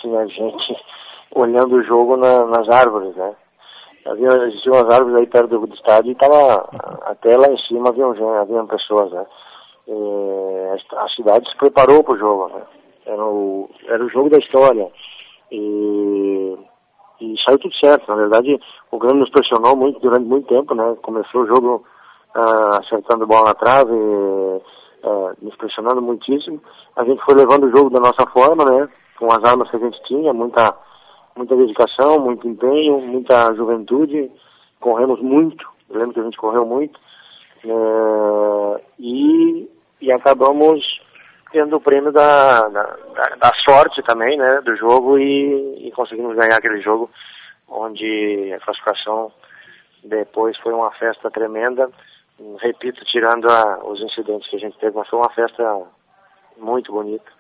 tinha 0.01 0.27
gente 0.27 0.77
olhando 1.35 1.77
o 1.77 1.85
jogo 1.85 2.17
na, 2.17 2.45
nas 2.45 2.69
árvores, 2.69 3.15
né? 3.17 3.35
Havia, 4.07 4.29
existiam 4.49 4.75
as 4.75 4.95
árvores 4.95 5.17
aí 5.17 5.27
perto 5.27 5.49
do, 5.49 5.67
do 5.67 5.75
estádio 5.75 6.13
e 6.13 6.15
tava, 6.15 6.69
até 7.03 7.37
lá 7.37 7.49
em 7.49 7.59
cima 7.59 7.91
haviam, 7.91 8.13
haviam 8.41 8.67
pessoas, 8.67 9.11
né? 9.13 9.27
E 9.87 10.97
a 10.97 11.09
cidade 11.09 11.49
se 11.51 11.57
preparou 11.57 12.03
para 12.05 12.15
o 12.15 12.19
jogo, 12.19 12.49
né? 12.49 12.63
Era 13.07 13.25
o, 13.25 13.71
era 13.87 14.05
o 14.05 14.09
jogo 14.09 14.31
da 14.31 14.39
história. 14.39 14.91
E, 15.51 16.59
e 17.21 17.35
saiu 17.45 17.59
tudo 17.59 17.75
certo. 17.77 18.07
Na 18.09 18.17
verdade, 18.17 18.59
o 18.91 18.99
Grêmio 18.99 19.21
nos 19.21 19.31
pressionou 19.31 19.75
muito 19.77 19.99
durante 20.01 20.27
muito 20.27 20.49
tempo, 20.49 20.75
né? 20.75 20.97
Começou 21.03 21.43
o 21.43 21.47
jogo 21.47 21.85
uh, 22.37 22.79
acertando 22.81 23.27
bola 23.27 23.47
na 23.47 23.55
trave, 23.55 23.93
uh, 23.93 24.63
nos 25.41 25.57
pressionando 25.57 26.03
muitíssimo. 26.03 26.63
A 26.97 27.05
gente 27.05 27.23
foi 27.25 27.35
levando 27.35 27.65
o 27.65 27.71
jogo 27.71 27.91
da 27.91 28.01
nossa 28.01 28.27
forma, 28.31 28.65
né? 28.65 28.89
com 29.19 29.27
as 29.33 29.43
armas 29.43 29.69
que 29.71 29.77
a 29.77 29.81
gente 29.81 30.01
tinha, 30.05 30.33
muita, 30.33 30.75
muita 31.39 31.57
dedicação, 31.57 32.19
muito 32.19 32.49
empenho, 32.49 33.01
muita 33.01 33.55
juventude, 33.55 34.31
corremos 34.81 35.21
muito, 35.23 35.67
eu 35.89 35.99
lembro 35.99 36.15
que 36.15 36.21
a 36.21 36.25
gente 36.25 36.37
correu 36.37 36.67
muito, 36.67 36.99
é, 37.65 38.83
e, 38.99 39.69
e 40.01 40.13
acabamos 40.13 41.01
tendo 41.53 41.77
o 41.77 41.81
prêmio 41.81 42.13
da, 42.13 42.69
da, 42.69 42.83
da, 43.41 43.53
sorte 43.65 44.03
também, 44.03 44.37
né, 44.37 44.61
do 44.63 44.77
jogo 44.77 45.19
e, 45.19 45.89
e 45.89 45.93
conseguimos 45.93 46.37
ganhar 46.37 46.57
aquele 46.57 46.81
jogo, 46.81 47.09
onde 47.69 48.53
a 48.53 48.61
classificação 48.61 49.33
depois 50.05 50.59
foi 50.59 50.73
uma 50.73 50.91
festa 50.93 51.31
tremenda, 51.31 51.89
repito, 52.59 53.05
tirando 53.05 53.49
a, 53.49 53.79
os 53.85 54.01
incidentes 54.01 54.49
que 54.51 54.57
a 54.57 54.61
gente 54.61 54.79
teve, 54.79 54.97
mas 54.97 55.09
foi 55.09 55.19
uma 55.19 55.31
festa 55.31 55.83
muito 56.59 56.93
bonita 56.93 57.31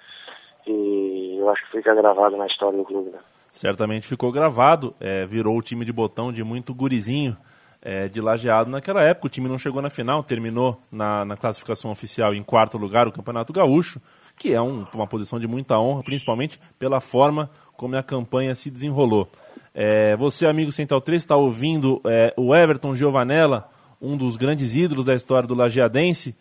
e 0.67 1.37
eu 1.38 1.49
acho 1.50 1.64
que 1.64 1.78
fica 1.78 1.95
gravado 1.95 2.37
na 2.37 2.47
história 2.47 2.78
do 2.78 2.85
clube. 2.85 3.11
Né? 3.11 3.19
Certamente 3.52 4.07
ficou 4.07 4.31
gravado, 4.31 4.95
é, 5.00 5.26
virou 5.26 5.57
o 5.57 5.62
time 5.62 5.85
de 5.85 5.93
botão 5.93 6.33
de 6.33 6.45
muito 6.45 6.75
gurizinho 6.75 7.37
é, 7.81 8.09
de 8.09 8.21
lajeado 8.21 8.71
naquela 8.71 9.02
época. 9.02 9.26
O 9.26 9.31
time 9.31 9.49
não 9.49 9.59
chegou 9.59 9.81
na 9.81 9.90
final, 9.90 10.23
terminou 10.23 10.81
na, 10.90 11.25
na 11.25 11.37
classificação 11.37 11.90
oficial 11.90 12.35
em 12.35 12.43
quarto 12.43 12.76
lugar 12.76 13.09
o 13.09 13.12
Campeonato 13.12 13.52
Gaúcho, 13.52 14.00
que 14.37 14.52
é 14.52 14.61
um, 14.61 14.87
uma 14.95 15.07
posição 15.07 15.38
de 15.40 15.47
muita 15.47 15.78
honra, 15.78 16.02
principalmente 16.02 16.61
pela 16.78 17.00
forma 17.00 17.50
como 17.76 17.97
a 17.97 18.02
campanha 18.02 18.55
se 18.55 18.71
desenrolou. 18.71 19.28
É, 19.75 20.17
você, 20.17 20.47
amigo 20.47 20.73
Central 20.73 21.00
3, 21.00 21.23
está 21.23 21.37
ouvindo 21.37 22.00
é, 22.05 22.35
o 22.37 22.55
Everton 22.55 22.95
Giovanella, 22.95 23.69
um 24.00 24.17
dos 24.17 24.37
grandes 24.37 24.75
ídolos 24.75 25.05
da 25.05 25.14
história 25.14 25.47
do 25.47 25.55
Lajeadense. 25.55 26.35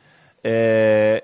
É, 0.44 1.24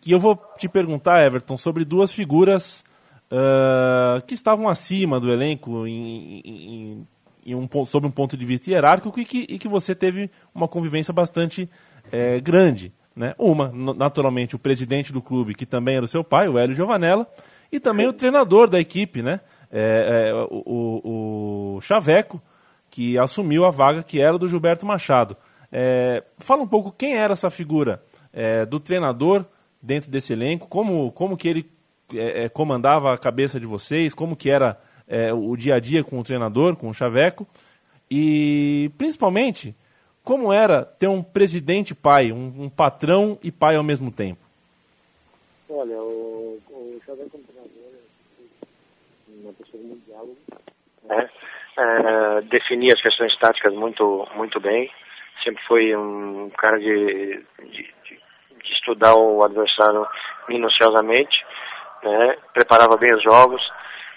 que 0.00 0.10
eu 0.10 0.18
vou 0.18 0.40
te 0.58 0.68
perguntar, 0.68 1.24
Everton, 1.24 1.56
sobre 1.56 1.84
duas 1.84 2.12
figuras 2.12 2.84
uh, 3.30 4.24
que 4.26 4.34
estavam 4.34 4.68
acima 4.68 5.18
do 5.20 5.32
elenco 5.32 5.86
em, 5.86 6.40
em, 6.44 7.08
em 7.46 7.54
um, 7.54 7.68
sob 7.86 8.06
um 8.06 8.10
ponto 8.10 8.36
de 8.36 8.46
vista 8.46 8.70
hierárquico 8.70 9.18
e 9.20 9.24
que, 9.24 9.46
e 9.48 9.58
que 9.58 9.68
você 9.68 9.94
teve 9.94 10.30
uma 10.54 10.68
convivência 10.68 11.12
bastante 11.12 11.68
é, 12.10 12.40
grande. 12.40 12.92
Né? 13.14 13.34
Uma, 13.38 13.70
naturalmente, 13.94 14.56
o 14.56 14.58
presidente 14.58 15.12
do 15.12 15.22
clube, 15.22 15.54
que 15.54 15.66
também 15.66 15.96
era 15.96 16.04
o 16.04 16.08
seu 16.08 16.24
pai, 16.24 16.48
o 16.48 16.58
Hélio 16.58 16.74
Giovanella, 16.74 17.26
e 17.70 17.78
também 17.78 18.08
o 18.08 18.12
treinador 18.12 18.68
da 18.68 18.80
equipe, 18.80 19.22
né? 19.22 19.40
É, 19.70 20.30
é, 20.30 20.34
o, 20.50 21.76
o, 21.76 21.80
Chaveco, 21.80 22.40
que 22.88 23.18
assumiu 23.18 23.64
a 23.64 23.70
vaga 23.70 24.04
que 24.04 24.20
era 24.20 24.38
do 24.38 24.48
Gilberto 24.48 24.86
Machado. 24.86 25.36
É, 25.72 26.22
fala 26.38 26.62
um 26.62 26.68
pouco 26.68 26.92
quem 26.92 27.16
era 27.16 27.32
essa 27.32 27.50
figura 27.50 28.00
é, 28.32 28.64
do 28.64 28.78
treinador 28.78 29.44
dentro 29.82 30.10
desse 30.10 30.32
elenco, 30.32 30.68
como, 30.68 31.10
como 31.10 31.36
que 31.36 31.48
ele 31.48 31.73
é, 32.12 32.44
é, 32.44 32.48
comandava 32.48 33.12
a 33.12 33.18
cabeça 33.18 33.58
de 33.58 33.66
vocês, 33.66 34.14
como 34.14 34.36
que 34.36 34.50
era 34.50 34.78
é, 35.06 35.32
o 35.32 35.56
dia 35.56 35.76
a 35.76 35.80
dia 35.80 36.02
com 36.02 36.18
o 36.18 36.24
treinador, 36.24 36.76
com 36.76 36.88
o 36.88 36.94
Chaveco, 36.94 37.46
e 38.10 38.90
principalmente 38.98 39.74
como 40.22 40.52
era 40.52 40.84
ter 40.84 41.08
um 41.08 41.22
presidente 41.22 41.94
pai, 41.94 42.32
um, 42.32 42.64
um 42.64 42.68
patrão 42.68 43.38
e 43.42 43.52
pai 43.52 43.76
ao 43.76 43.84
mesmo 43.84 44.10
tempo. 44.10 44.40
Olha, 45.68 45.98
o, 45.98 46.60
o 46.70 47.00
Chaveco 47.04 47.30
como 47.30 47.44
treinador 47.44 47.72
é 49.28 49.42
uma 49.42 49.52
pessoa 49.52 49.82
muito 49.82 50.04
diálogo. 50.06 50.36
É, 51.10 51.28
é, 51.76 52.40
definia 52.42 52.94
as 52.94 53.02
questões 53.02 53.36
táticas 53.38 53.74
muito, 53.74 54.26
muito 54.36 54.60
bem, 54.60 54.90
sempre 55.42 55.62
foi 55.66 55.94
um 55.96 56.48
cara 56.50 56.78
de, 56.78 57.44
de 57.70 57.94
de 58.64 58.72
estudar 58.72 59.14
o 59.14 59.44
adversário 59.44 60.06
minuciosamente, 60.48 61.44
né, 62.04 62.36
preparava 62.52 62.96
bem 62.96 63.14
os 63.14 63.22
jogos, 63.22 63.62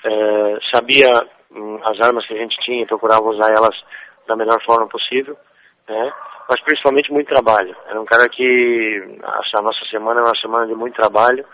é, 0.03 0.58
sabia 0.72 1.27
hum, 1.51 1.79
as 1.84 2.00
armas 2.00 2.25
que 2.25 2.34
a 2.34 2.38
gente 2.38 2.58
tinha 2.60 2.84
e 2.84 2.86
procurava 2.86 3.24
usar 3.24 3.51
elas 3.51 3.75
da 4.27 4.36
melhor 4.36 4.62
forma 4.63 4.88
possível, 4.88 5.38
né, 5.88 6.13
mas 6.50 6.62
principalmente 6.62 7.12
muito 7.12 7.27
trabalho. 7.27 7.75
Era 7.88 8.00
um 8.00 8.06
cara 8.06 8.27
que 8.29 9.20
a 9.24 9.62
nossa 9.62 9.86
semana 9.89 10.20
era 10.20 10.29
uma 10.29 10.39
semana 10.39 10.67
de 10.67 10.75
muito 10.75 10.96
trabalho, 10.96 11.46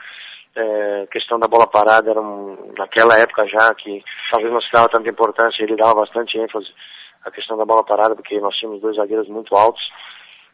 é, 0.55 1.07
questão 1.11 1.39
da 1.39 1.47
bola 1.47 1.65
parada 1.65 2.11
era 2.11 2.21
um, 2.21 2.73
naquela 2.77 3.17
época 3.17 3.47
já 3.47 3.73
que 3.73 4.03
talvez 4.31 4.53
não 4.53 4.61
se 4.61 4.71
dava 4.71 4.89
tanta 4.89 5.09
importância, 5.09 5.63
ele 5.63 5.75
dava 5.75 6.01
bastante 6.01 6.37
ênfase 6.37 6.67
à 7.25 7.31
questão 7.31 7.57
da 7.57 7.65
bola 7.65 7.83
parada 7.83 8.15
porque 8.15 8.39
nós 8.39 8.55
tínhamos 8.57 8.81
dois 8.81 8.97
zagueiros 8.97 9.27
muito 9.27 9.55
altos 9.55 9.81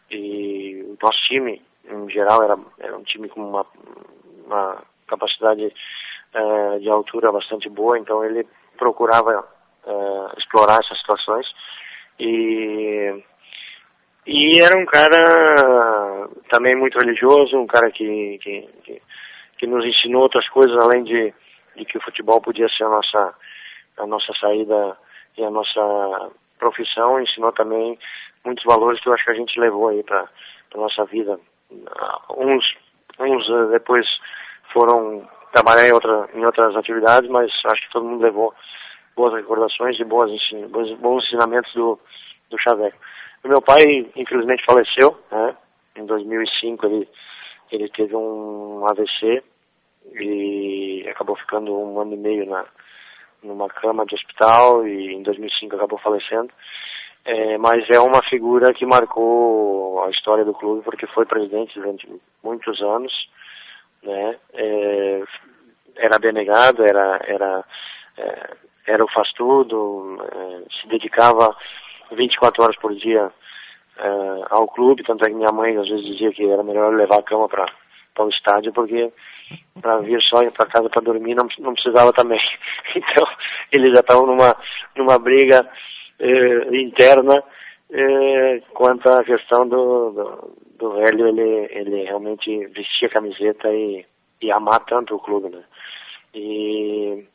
e 0.10 0.82
o 0.88 0.98
nosso 1.02 1.18
time 1.24 1.62
em 1.90 2.10
geral, 2.10 2.44
era, 2.44 2.58
era 2.80 2.98
um 2.98 3.04
time 3.04 3.28
com 3.30 3.42
uma, 3.42 3.66
uma 4.46 4.84
capacidade 5.10 5.66
uh, 5.66 6.80
de 6.80 6.90
altura 6.90 7.32
bastante 7.32 7.70
boa, 7.70 7.98
então 7.98 8.24
ele 8.24 8.48
procurava 8.78 9.48
uh, 9.86 10.30
explorar 10.38 10.80
essas 10.80 10.98
situações. 11.00 11.46
E, 12.20 13.24
e 14.26 14.62
era 14.62 14.78
um 14.78 14.86
cara 14.86 16.30
também 16.50 16.76
muito 16.76 16.98
religioso, 17.00 17.58
um 17.58 17.68
cara 17.68 17.90
que, 17.92 18.38
que, 18.40 18.70
que, 18.84 19.02
que 19.58 19.68
nos 19.68 19.86
ensinou 19.86 20.24
outras 20.24 20.48
coisas 20.50 20.78
além 20.78 21.04
de, 21.04 21.34
de 21.76 21.86
que 21.86 21.98
o 21.98 22.02
futebol 22.02 22.42
podia 22.42 22.68
ser 22.70 22.84
a 22.84 22.90
nossa, 22.90 23.34
a 23.98 24.06
nossa 24.06 24.34
saída 24.40 24.98
e 25.38 25.44
a 25.44 25.50
nossa 25.50 26.32
profissão, 26.58 27.22
ensinou 27.22 27.52
também 27.54 27.98
muitos 28.44 28.64
valores 28.66 29.02
que 29.02 29.08
eu 29.08 29.14
acho 29.14 29.24
que 29.24 29.32
a 29.32 29.36
gente 29.36 29.60
levou 29.60 29.90
aí 29.90 30.04
para 30.04 30.28
a 30.74 30.78
nossa 30.78 31.06
vida 31.06 31.40
uns, 32.36 32.76
uns 33.20 33.50
eh, 33.50 33.72
depois 33.72 34.06
foram 34.72 35.28
trabalhar 35.52 35.88
em, 35.88 35.92
outra, 35.92 36.30
em 36.34 36.46
outras 36.46 36.76
atividades, 36.76 37.30
mas 37.30 37.52
acho 37.66 37.82
que 37.82 37.92
todo 37.92 38.06
mundo 38.06 38.24
levou 38.24 38.54
boas 39.16 39.34
recordações 39.34 40.00
e 40.00 40.04
boas 40.04 40.32
bons, 41.00 41.26
ensinamentos 41.26 41.74
do, 41.74 42.00
do. 42.50 42.58
O 43.44 43.48
meu 43.48 43.62
pai, 43.62 44.10
infelizmente, 44.16 44.66
faleceu, 44.66 45.18
né? 45.32 45.56
Em 45.96 46.06
2005 46.06 46.86
ele, 46.86 47.10
ele 47.72 47.90
teve 47.90 48.16
um 48.16 48.86
AVC 48.86 49.44
e 50.14 51.06
acabou 51.10 51.36
ficando 51.36 51.78
um 51.78 52.00
ano 52.00 52.14
e 52.14 52.18
meio 52.18 52.46
na, 52.46 52.66
numa 53.44 53.68
cama 53.68 54.06
de 54.06 54.16
hospital 54.16 54.88
e 54.88 55.14
em 55.14 55.24
2005 55.24 55.76
acabou 55.76 56.00
falecendo. 56.00 56.50
É, 57.26 57.58
mas 57.58 57.90
é 57.90 58.00
uma 58.00 58.24
figura 58.24 58.74
que 58.74 58.86
marcou 58.86 60.04
a 60.04 60.10
história 60.10 60.46
do 60.46 60.54
clube 60.54 60.84
porque 60.84 61.06
foi 61.08 61.26
presidente 61.26 61.78
durante 61.80 62.08
muitos 62.42 62.82
anos, 62.82 63.14
né? 64.04 64.36
É, 64.54 65.24
era 65.98 66.16
abnegado, 66.16 66.84
era 66.84 67.20
era 67.26 67.66
é, 68.18 68.50
era 68.88 69.04
o 69.04 69.12
faz 69.12 69.32
tudo, 69.34 70.18
é, 70.22 70.82
se 70.82 70.88
dedicava 70.88 71.56
24 72.12 72.64
horas 72.64 72.76
por 72.78 72.96
dia 72.96 73.32
é, 73.98 74.08
ao 74.50 74.68
clube, 74.68 75.04
tanto 75.04 75.26
é 75.26 75.30
que 75.30 75.36
minha 75.36 75.52
mãe 75.52 75.78
às 75.78 75.88
vezes 75.88 76.06
dizia 76.06 76.32
que 76.32 76.50
era 76.50 76.64
melhor 76.64 76.94
levar 76.94 77.20
a 77.20 77.24
cama 77.24 77.48
para 77.48 77.66
para 78.14 78.26
o 78.26 78.30
estádio 78.30 78.74
porque 78.74 79.12
para 79.82 80.00
vir 80.00 80.22
só 80.22 80.50
para 80.52 80.66
casa 80.66 80.90
para 80.90 81.02
dormir 81.02 81.36
não, 81.36 81.48
não 81.60 81.74
precisava 81.74 82.12
também. 82.14 82.40
Então 82.96 83.28
eles 83.72 83.94
já 83.94 84.00
estavam 84.00 84.26
numa 84.26 84.56
numa 84.96 85.20
briga 85.20 85.70
eh, 86.20 86.68
interna 86.76 87.44
quanto 88.74 89.10
à 89.10 89.24
questão 89.24 89.68
do, 89.68 90.12
do, 90.12 90.58
do, 90.80 90.94
velho 90.94 91.28
ele 91.28 91.68
ele 91.72 92.04
realmente 92.04 92.66
vestia 92.68 93.08
a 93.08 93.12
camiseta 93.12 93.68
e, 93.72 94.06
e 94.42 94.52
amar 94.52 94.80
tanto 94.86 95.16
o 95.16 95.20
clube, 95.20 95.50
né? 95.50 95.64
E 96.34 97.26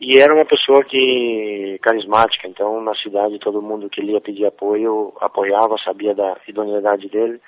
e 0.00 0.18
era 0.18 0.34
uma 0.34 0.46
pessoa 0.46 0.82
que 0.82 1.78
carismática, 1.82 2.48
então 2.48 2.80
na 2.80 2.94
cidade 2.94 3.38
todo 3.38 3.62
mundo 3.62 3.90
que 3.90 4.00
ele 4.00 4.12
ia 4.12 4.20
pedir 4.20 4.46
apoio 4.46 5.12
apoiava, 5.20 5.76
sabia 5.78 6.14
da 6.14 6.36
idoneidade 6.48 7.08
dele 7.08 7.40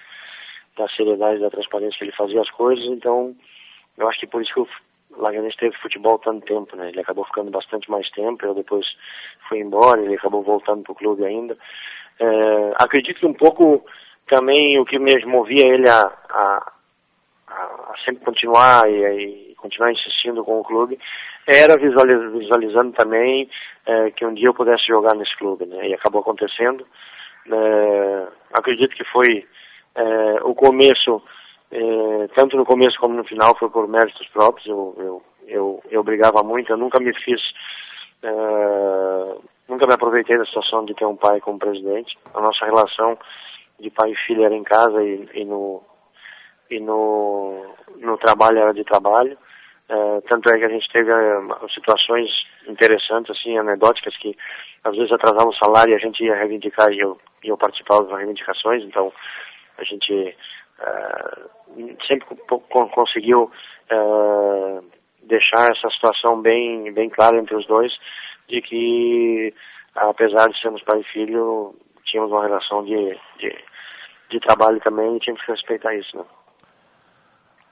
da 0.76 0.88
seriedade, 0.88 1.40
da 1.40 1.50
transparência 1.50 1.98
que 1.98 2.04
ele 2.04 2.12
fazia 2.12 2.40
as 2.40 2.50
coisas, 2.50 2.84
então 2.86 3.34
eu 3.96 4.08
acho 4.08 4.20
que 4.20 4.26
por 4.26 4.42
isso 4.42 4.54
que 4.54 4.60
o 4.60 4.68
Laganês 5.16 5.54
teve 5.56 5.76
futebol 5.76 6.18
tanto 6.18 6.46
tempo, 6.46 6.74
né? 6.76 6.88
Ele 6.88 7.00
acabou 7.00 7.24
ficando 7.24 7.50
bastante 7.50 7.90
mais 7.90 8.08
tempo, 8.10 8.44
eu 8.44 8.54
depois 8.54 8.86
fui 9.48 9.58
embora, 9.58 10.00
ele 10.00 10.14
acabou 10.14 10.42
voltando 10.42 10.82
para 10.82 10.92
o 10.92 10.96
clube 10.96 11.24
ainda. 11.24 11.56
É, 12.18 12.72
acredito 12.76 13.20
que 13.20 13.26
um 13.26 13.34
pouco 13.34 13.84
também 14.26 14.78
o 14.78 14.84
que 14.84 14.98
me 14.98 15.24
movia 15.26 15.66
ele 15.66 15.88
a, 15.88 16.12
a, 16.30 16.72
a 17.48 17.94
sempre 18.04 18.24
continuar 18.24 18.88
e, 18.90 19.50
e, 19.50 19.54
continuar 19.56 19.92
insistindo 19.92 20.44
com 20.44 20.60
o 20.60 20.64
clube 20.64 20.98
era 21.46 21.76
visualiz, 21.76 22.32
visualizando 22.32 22.92
também 22.92 23.48
é, 23.86 24.10
que 24.10 24.24
um 24.24 24.34
dia 24.34 24.48
eu 24.48 24.54
pudesse 24.54 24.86
jogar 24.86 25.14
nesse 25.14 25.36
clube, 25.36 25.66
né? 25.66 25.88
E 25.88 25.94
acabou 25.94 26.20
acontecendo. 26.20 26.86
É, 27.50 28.28
acredito 28.52 28.94
que 28.94 29.04
foi 29.04 29.46
é, 29.94 30.04
o 30.42 30.54
começo, 30.54 31.20
é, 31.70 32.28
tanto 32.34 32.56
no 32.56 32.64
começo 32.64 32.98
como 32.98 33.14
no 33.14 33.24
final, 33.24 33.56
foi 33.58 33.68
por 33.70 33.88
méritos 33.88 34.26
próprios. 34.28 34.66
Eu, 34.66 34.94
eu, 34.98 35.22
eu, 35.48 35.82
eu 35.90 36.04
brigava 36.04 36.42
muito, 36.42 36.72
eu 36.72 36.76
nunca 36.76 37.00
me 37.00 37.12
fiz, 37.24 37.40
nunca 39.68 39.86
me 39.86 39.94
aproveitei 39.94 40.38
da 40.38 40.46
situação 40.46 40.84
de 40.84 40.94
ter 40.94 41.04
um 41.04 41.16
pai 41.16 41.40
como 41.40 41.58
presidente. 41.58 42.16
A 42.32 42.40
nossa 42.40 42.64
relação 42.64 43.18
de 43.82 43.90
pai 43.90 44.12
e 44.12 44.16
filho 44.16 44.44
era 44.44 44.54
em 44.54 44.62
casa 44.62 45.02
e, 45.02 45.28
e 45.34 45.44
no, 45.44 45.82
e 46.70 46.78
no, 46.80 47.74
no 47.98 48.16
trabalho 48.16 48.58
era 48.58 48.72
de 48.72 48.84
trabalho. 48.84 49.36
É, 49.88 50.20
tanto 50.28 50.48
é 50.48 50.58
que 50.58 50.64
a 50.64 50.68
gente 50.68 50.88
teve 50.90 51.10
é, 51.10 51.40
situações 51.74 52.30
interessantes, 52.66 53.36
assim, 53.36 53.58
anedóticas, 53.58 54.16
que 54.16 54.36
às 54.84 54.96
vezes 54.96 55.12
atrasavam 55.12 55.50
o 55.50 55.56
salário 55.56 55.92
e 55.92 55.94
a 55.96 55.98
gente 55.98 56.24
ia 56.24 56.36
reivindicar 56.36 56.90
e 56.92 57.00
eu, 57.00 57.20
e 57.42 57.48
eu 57.48 57.58
participava 57.58 58.04
das 58.04 58.18
reivindicações, 58.18 58.84
então 58.84 59.12
a 59.76 59.84
gente 59.84 60.36
uh, 60.78 61.96
sempre 62.06 62.26
conseguiu 62.68 63.50
deixar 65.22 65.70
essa 65.70 65.90
situação 65.90 66.40
bem, 66.40 66.92
bem 66.92 67.10
clara 67.10 67.36
entre 67.36 67.54
os 67.54 67.66
dois, 67.66 67.92
de 68.48 68.60
que, 68.62 69.54
apesar 69.94 70.48
de 70.48 70.60
sermos 70.60 70.82
pai 70.82 71.00
e 71.00 71.04
filho, 71.04 71.74
tínhamos 72.04 72.32
uma 72.32 72.42
relação 72.42 72.84
de, 72.84 73.18
de, 73.38 73.54
de 74.32 74.40
trabalho 74.40 74.80
também 74.80 75.16
e 75.16 75.20
tínhamos 75.20 75.44
que 75.44 75.52
respeitar 75.52 75.94
isso, 75.94 76.16
né? 76.16 76.24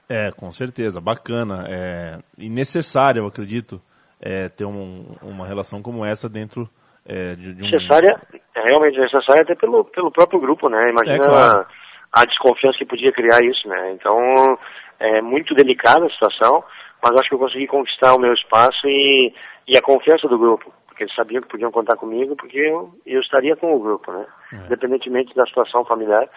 É, 0.09 0.31
com 0.33 0.51
certeza, 0.51 1.01
bacana. 1.01 1.67
É, 1.69 2.19
e 2.39 2.49
necessário, 2.49 3.21
eu 3.21 3.27
acredito, 3.27 3.81
é, 4.21 4.49
ter 4.49 4.65
um, 4.65 5.17
uma 5.23 5.47
relação 5.47 5.83
como 5.83 6.05
essa 6.05 6.29
dentro 6.29 6.69
é, 7.07 7.35
de, 7.35 7.55
de 7.55 7.65
um... 7.65 7.71
Necessária, 7.71 8.21
é 8.55 8.63
realmente 8.63 8.99
necessária 8.99 9.43
até 9.43 9.55
pelo, 9.55 9.85
pelo 9.85 10.11
próprio 10.11 10.41
grupo, 10.41 10.69
né? 10.69 10.91
Imagina 10.91 11.25
é, 11.25 11.29
claro 11.29 11.67
a 12.13 12.25
desconfiança 12.25 12.79
que 12.79 12.85
podia 12.85 13.13
criar 13.13 13.41
isso, 13.43 13.69
né? 13.69 13.93
Então, 13.93 14.59
é 14.99 15.23
muito 15.23 15.55
delicada 15.55 16.07
a 16.07 16.11
situação, 16.11 16.65
mas 17.03 17.13
acho 17.15 17.29
que 17.29 17.35
eu 17.35 17.39
consegui 17.39 17.67
conquistar 17.67 18.15
o 18.15 18.19
meu 18.19 18.33
espaço 18.35 18.87
e, 18.87 19.33
e 19.67 19.77
a 19.77 19.83
confiança 19.83 20.29
do 20.29 20.39
grupo, 20.39 20.73
porque 21.01 21.05
eles 21.05 21.15
sabiam 21.15 21.43
que 21.43 21.49
podiam 21.49 21.73
contar 21.73 21.97
comigo, 21.97 22.37
porque 22.37 22.59
eu, 22.59 22.95
eu 23.07 23.21
estaria 23.21 23.57
com 23.57 23.75
o 23.75 23.81
grupo, 23.81 24.13
né? 24.13 24.27
É. 24.53 24.57
Independentemente 24.67 25.35
da 25.35 25.47
situação 25.47 25.85
familiar, 25.85 26.29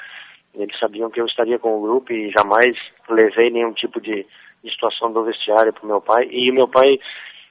eles 0.56 0.78
sabiam 0.80 1.10
que 1.10 1.20
eu 1.20 1.26
estaria 1.26 1.60
com 1.60 1.78
o 1.78 1.82
grupo 1.82 2.14
e 2.14 2.32
jamais 2.32 2.78
levei 3.10 3.50
nenhum 3.50 3.74
tipo 3.74 4.00
de, 4.00 4.26
de 4.64 4.72
situação 4.72 5.12
do 5.12 5.24
vestiário 5.24 5.74
para 5.74 5.84
o 5.84 5.88
meu 5.88 6.00
pai. 6.00 6.30
E 6.32 6.50
o 6.50 6.54
meu 6.54 6.68
pai, 6.68 6.98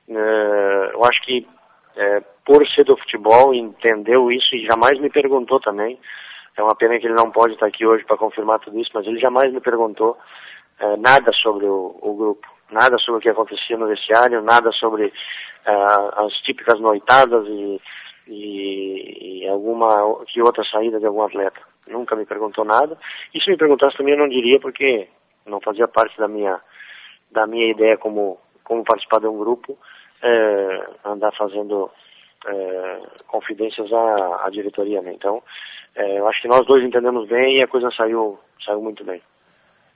é, 0.09 0.91
eu 0.95 1.05
acho 1.05 1.21
que 1.23 1.47
é, 1.97 2.23
por 2.47 2.67
ser 2.69 2.85
do 2.85 2.97
futebol, 2.97 3.53
entendeu 3.53 4.31
isso 4.31 4.55
e 4.55 4.65
jamais 4.65 4.99
me 4.99 5.11
perguntou 5.11 5.61
também 5.61 5.99
é 6.55 6.63
uma 6.63 6.75
pena 6.75 6.99
que 6.99 7.07
ele 7.07 7.15
não 7.15 7.31
pode 7.31 7.55
estar 7.55 7.67
aqui 7.67 7.87
hoje 7.87 8.05
para 8.05 8.17
confirmar 8.17 8.59
tudo 8.59 8.79
isso, 8.79 8.91
mas 8.93 9.07
ele 9.07 9.19
jamais 9.19 9.51
me 9.51 9.61
perguntou 9.61 10.19
é, 10.79 10.97
nada 10.99 11.33
sobre 11.33 11.65
o, 11.65 11.99
o, 12.01 12.15
grupo, 12.15 12.47
nada 12.73 12.99
sobre 12.99 13.19
o 13.19 13.23
que 13.23 13.29
acontecia 13.29 13.77
no 13.77 13.87
vestiário, 13.87 14.43
nada 14.43 14.73
sobre 14.73 15.07
uh, 15.07 16.25
as 16.25 16.33
típicas 16.39 16.81
noitadas 16.81 17.47
e, 17.47 17.81
e, 18.27 19.43
e, 19.45 19.49
alguma 19.49 20.25
que 20.27 20.43
outra 20.43 20.65
saída 20.65 20.99
de 20.99 21.07
algum 21.07 21.23
atleta. 21.23 21.61
Nunca 21.87 22.17
me 22.17 22.25
perguntou 22.25 22.65
nada. 22.65 22.99
E 23.35 23.41
se 23.41 23.51
me 23.51 23.57
perguntasse 23.57 23.97
também 23.97 24.15
eu 24.15 24.21
não 24.21 24.29
diria 24.29 24.59
porque 24.59 25.09
não 25.47 25.61
fazia 25.61 25.87
parte 25.87 26.17
da 26.19 26.29
minha 26.29 26.61
da 27.31 27.47
minha 27.47 27.71
ideia 27.71 27.97
como 27.97 28.39
como 28.65 28.85
participar 28.85 29.21
de 29.21 29.27
um 29.27 29.39
grupo 29.39 29.77
é, 30.23 30.87
andar 31.05 31.33
fazendo 31.37 31.91
é, 32.47 33.01
confidências 33.27 33.93
à, 33.93 34.47
à 34.47 34.51
diretoria, 34.51 35.03
né? 35.03 35.13
Então 35.13 35.43
é, 35.95 36.19
eu 36.19 36.29
acho 36.29 36.41
que 36.41 36.49
nós 36.49 36.65
dois 36.65 36.83
entendemos 36.85 37.29
bem 37.29 37.59
e 37.59 37.63
a 37.63 37.69
coisa 37.69 37.91
saiu, 37.91 38.39
saiu 38.65 38.81
muito 38.81 39.05
bem. 39.05 39.21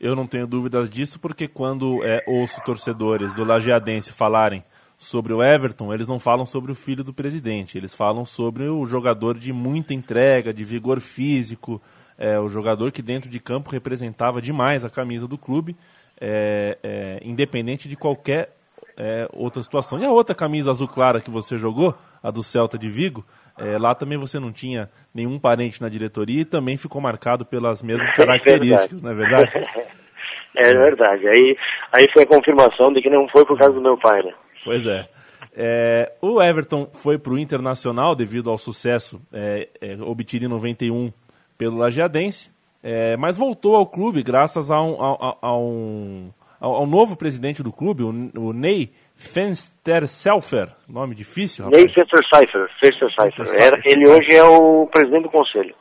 Eu 0.01 0.15
não 0.15 0.27
tenho 0.27 0.47
dúvidas 0.47 0.91
disso, 0.91 1.19
porque 1.19 1.49
quando 1.49 2.05
é, 2.05 2.23
ouço 2.27 2.61
torcedores 2.65 3.33
do 3.33 3.45
Lajeadense 3.45 4.13
falarem 4.13 4.63
sobre 4.99 5.33
o 5.33 5.43
Everton, 5.43 5.93
eles 5.93 6.09
não 6.09 6.19
falam 6.19 6.47
sobre 6.47 6.73
o 6.73 6.75
filho 6.75 7.05
do 7.05 7.13
presidente, 7.13 7.77
eles 7.77 7.95
falam 7.95 8.25
sobre 8.25 8.65
o 8.65 8.85
jogador 8.87 9.39
de 9.39 9.53
muita 9.53 9.95
entrega, 9.95 10.53
de 10.53 10.65
vigor 10.65 11.01
físico, 11.01 11.81
é, 12.19 12.39
o 12.39 12.49
jogador 12.49 12.93
que 12.93 13.03
dentro 13.03 13.29
de 13.29 13.39
campo 13.39 13.71
representava 13.71 14.41
demais 14.41 14.85
a 14.85 14.91
camisa 14.91 15.27
do 15.27 15.37
clube, 15.37 15.77
é, 16.21 16.79
é, 16.83 17.21
independente 17.23 17.89
de 17.89 17.97
qualquer 17.97 18.57
é, 18.97 19.29
outra 19.33 19.63
situação. 19.63 19.99
E 19.99 20.05
a 20.05 20.11
outra 20.11 20.35
camisa 20.35 20.71
azul 20.71 20.89
clara 20.89 21.21
que 21.21 21.31
você 21.31 21.59
jogou, 21.59 21.95
a 22.23 22.31
do 22.31 22.43
Celta 22.43 22.79
de 22.79 22.89
Vigo, 22.89 23.25
é, 23.59 23.79
lá 23.79 23.95
também 23.95 24.19
você 24.19 24.39
não 24.39 24.53
tinha 24.53 24.91
nenhum 25.15 25.39
parente 25.39 25.81
na 25.81 25.89
diretoria 25.89 26.43
e 26.43 26.45
também 26.45 26.77
ficou 26.77 27.01
marcado 27.01 27.45
pelas 27.45 27.83
mesmas 27.83 28.13
características, 28.17 29.03
não 29.03 29.11
é 29.11 29.15
verdade? 29.15 29.53
É 30.59 30.73
verdade. 30.73 31.29
Aí, 31.29 31.55
aí 31.93 32.11
foi 32.11 32.23
a 32.23 32.27
confirmação 32.27 32.91
de 32.91 33.03
que 33.03 33.11
não 33.11 33.29
foi 33.29 33.45
por 33.45 33.59
causa 33.59 33.75
do 33.75 33.81
meu 33.81 33.99
pai, 33.99 34.23
né? 34.23 34.33
Pois 34.65 34.87
é. 34.87 35.07
é 35.55 36.13
o 36.23 36.43
Everton 36.43 36.89
foi 36.95 37.19
para 37.19 37.35
o 37.35 37.39
Internacional 37.39 38.15
devido 38.15 38.49
ao 38.49 38.57
sucesso 38.57 39.21
é, 39.31 39.69
é, 39.83 39.99
obtido 40.01 40.47
em 40.47 40.49
91 40.49 41.13
pelo 41.59 41.77
Lajeadense, 41.77 42.51
é, 42.83 43.17
mas 43.19 43.37
voltou 43.37 43.77
ao 43.77 43.87
clube 43.87 44.23
graças 44.23 44.71
a 44.71 44.83
um, 44.83 44.97
a, 44.99 45.37
a 45.43 45.57
um, 45.59 46.31
ao, 46.59 46.75
ao, 46.77 46.87
novo 46.87 47.17
presidente 47.17 47.63
do 47.63 47.73
clube, 47.73 48.03
o, 48.03 48.09
o 48.41 48.53
Ney 48.55 48.93
Fensterselfer, 49.19 50.69
nome 50.87 51.15
difícil, 51.15 51.65
rapaz. 51.65 51.83
Fensterselfer, 51.85 52.69
Fensterselfer. 52.79 53.81
Ele 53.87 54.07
hoje 54.07 54.37
é 54.37 54.45
o 54.45 54.87
presidente 54.89 55.23
do 55.23 55.31
conselho. 55.31 55.75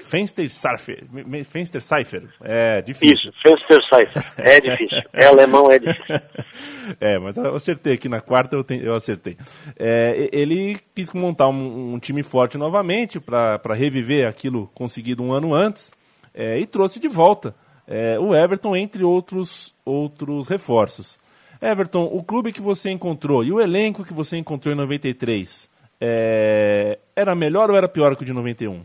Fensterselfer, 0.00 1.04
Fensterselfer, 1.44 2.22
é 2.40 2.80
difícil. 2.80 3.30
Isso, 3.30 3.32
Fensterselfer, 3.42 4.22
é 4.38 4.60
difícil. 4.60 5.02
É 5.12 5.26
alemão, 5.26 5.68
é 5.72 5.80
difícil. 5.80 6.20
é, 7.00 7.18
mas 7.18 7.36
eu 7.36 7.56
acertei 7.56 7.94
aqui 7.94 8.08
na 8.08 8.20
quarta, 8.20 8.54
eu, 8.54 8.64
eu 8.80 8.94
acertei. 8.94 9.36
É, 9.76 10.28
ele 10.32 10.78
quis 10.94 11.12
montar 11.12 11.48
um, 11.48 11.94
um 11.94 11.98
time 11.98 12.22
forte 12.22 12.56
novamente 12.56 13.18
para 13.18 13.74
reviver 13.74 14.28
aquilo 14.28 14.70
conseguido 14.72 15.24
um 15.24 15.32
ano 15.32 15.52
antes 15.52 15.90
é, 16.32 16.60
e 16.60 16.64
trouxe 16.64 17.00
de 17.00 17.08
volta 17.08 17.56
é, 17.88 18.18
o 18.20 18.36
Everton, 18.36 18.76
entre 18.76 19.02
outros, 19.02 19.74
outros 19.84 20.46
reforços. 20.46 21.18
Everton, 21.60 22.04
o 22.04 22.22
clube 22.22 22.52
que 22.52 22.60
você 22.60 22.90
encontrou 22.90 23.42
e 23.42 23.52
o 23.52 23.60
elenco 23.60 24.04
que 24.04 24.14
você 24.14 24.36
encontrou 24.36 24.72
em 24.72 24.76
93, 24.76 25.68
é, 26.00 26.98
era 27.16 27.34
melhor 27.34 27.70
ou 27.70 27.76
era 27.76 27.88
pior 27.88 28.14
que 28.16 28.22
o 28.22 28.26
de 28.26 28.32
91? 28.32 28.82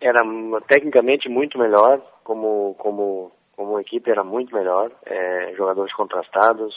Era 0.00 0.22
tecnicamente 0.66 1.28
muito 1.28 1.58
melhor, 1.58 2.00
como, 2.24 2.74
como, 2.78 3.32
como 3.56 3.80
equipe 3.80 4.10
era 4.10 4.24
muito 4.24 4.54
melhor, 4.54 4.90
é, 5.04 5.52
jogadores 5.56 5.92
contrastados, 5.92 6.74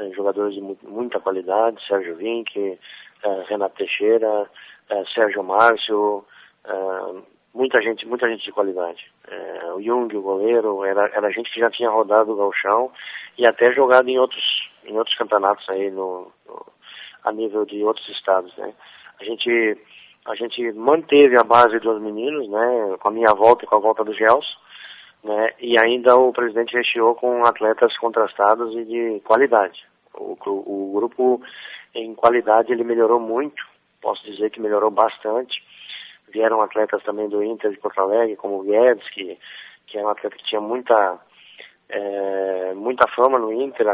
eh, 0.00 0.10
jogadores 0.14 0.54
de 0.54 0.60
muita 0.82 1.20
qualidade, 1.20 1.84
Sérgio 1.86 2.16
Vinck, 2.16 2.58
uh, 2.58 3.42
Renato 3.48 3.76
Teixeira, 3.76 4.42
uh, 4.90 5.06
Sérgio 5.14 5.42
Márcio, 5.44 6.24
muita 7.54 7.80
gente, 7.82 8.06
muita 8.06 8.28
gente 8.28 8.44
de 8.44 8.52
qualidade. 8.52 9.10
o 9.76 9.82
Jung, 9.82 10.16
o 10.16 10.22
goleiro, 10.22 10.84
era, 10.84 11.06
era 11.14 11.30
gente 11.30 11.50
que 11.52 11.60
já 11.60 11.70
tinha 11.70 11.90
rodado 11.90 12.32
o 12.32 12.36
galchão 12.36 12.90
e 13.36 13.46
até 13.46 13.72
jogado 13.72 14.08
em 14.08 14.18
outros, 14.18 14.70
em 14.84 14.96
outros 14.96 15.16
campeonatos 15.16 15.68
aí 15.68 15.90
no, 15.90 16.32
no 16.46 16.66
a 17.24 17.32
nível 17.32 17.64
de 17.64 17.82
outros 17.84 18.08
estados, 18.08 18.54
né? 18.56 18.72
A 19.20 19.24
gente, 19.24 19.78
a 20.26 20.34
gente 20.34 20.72
manteve 20.72 21.36
a 21.36 21.44
base 21.44 21.78
dos 21.78 22.00
meninos, 22.00 22.48
né? 22.48 22.96
Com 22.98 23.08
a 23.08 23.12
minha 23.12 23.34
volta 23.34 23.64
e 23.64 23.68
com 23.68 23.76
a 23.76 23.80
volta 23.80 24.04
do 24.04 24.14
Gelson, 24.14 24.56
né? 25.22 25.52
E 25.60 25.78
ainda 25.78 26.16
o 26.16 26.32
presidente 26.32 26.74
recheou 26.74 27.14
com 27.14 27.44
atletas 27.44 27.96
contrastados 27.98 28.74
e 28.74 28.84
de 28.84 29.20
qualidade. 29.20 29.84
O, 30.14 30.36
o, 30.46 30.90
o 30.90 30.92
grupo 30.94 31.42
em 31.94 32.14
qualidade 32.14 32.72
ele 32.72 32.84
melhorou 32.84 33.20
muito, 33.20 33.62
posso 34.00 34.24
dizer 34.24 34.50
que 34.50 34.60
melhorou 34.60 34.90
bastante. 34.90 35.62
Vieram 36.32 36.60
atletas 36.60 37.02
também 37.02 37.28
do 37.28 37.42
Inter 37.42 37.70
de 37.70 37.78
Porto 37.78 38.00
Alegre, 38.00 38.36
como 38.36 38.60
o 38.60 38.62
Guedes, 38.62 39.08
que, 39.10 39.38
que 39.86 39.98
era 39.98 40.06
um 40.06 40.10
atleta 40.10 40.36
que 40.36 40.44
tinha 40.44 40.60
muita, 40.60 41.18
é, 41.88 42.72
muita 42.74 43.08
fama 43.08 43.38
no 43.38 43.52
Inter, 43.52 43.86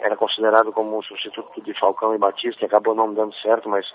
era 0.00 0.16
considerado 0.16 0.72
como 0.72 0.98
um 0.98 1.02
substituto 1.02 1.60
de 1.62 1.78
Falcão 1.78 2.14
e 2.14 2.18
Batista, 2.18 2.62
e 2.62 2.66
acabou 2.66 2.94
não 2.94 3.12
dando 3.12 3.34
certo, 3.36 3.68
mas, 3.68 3.86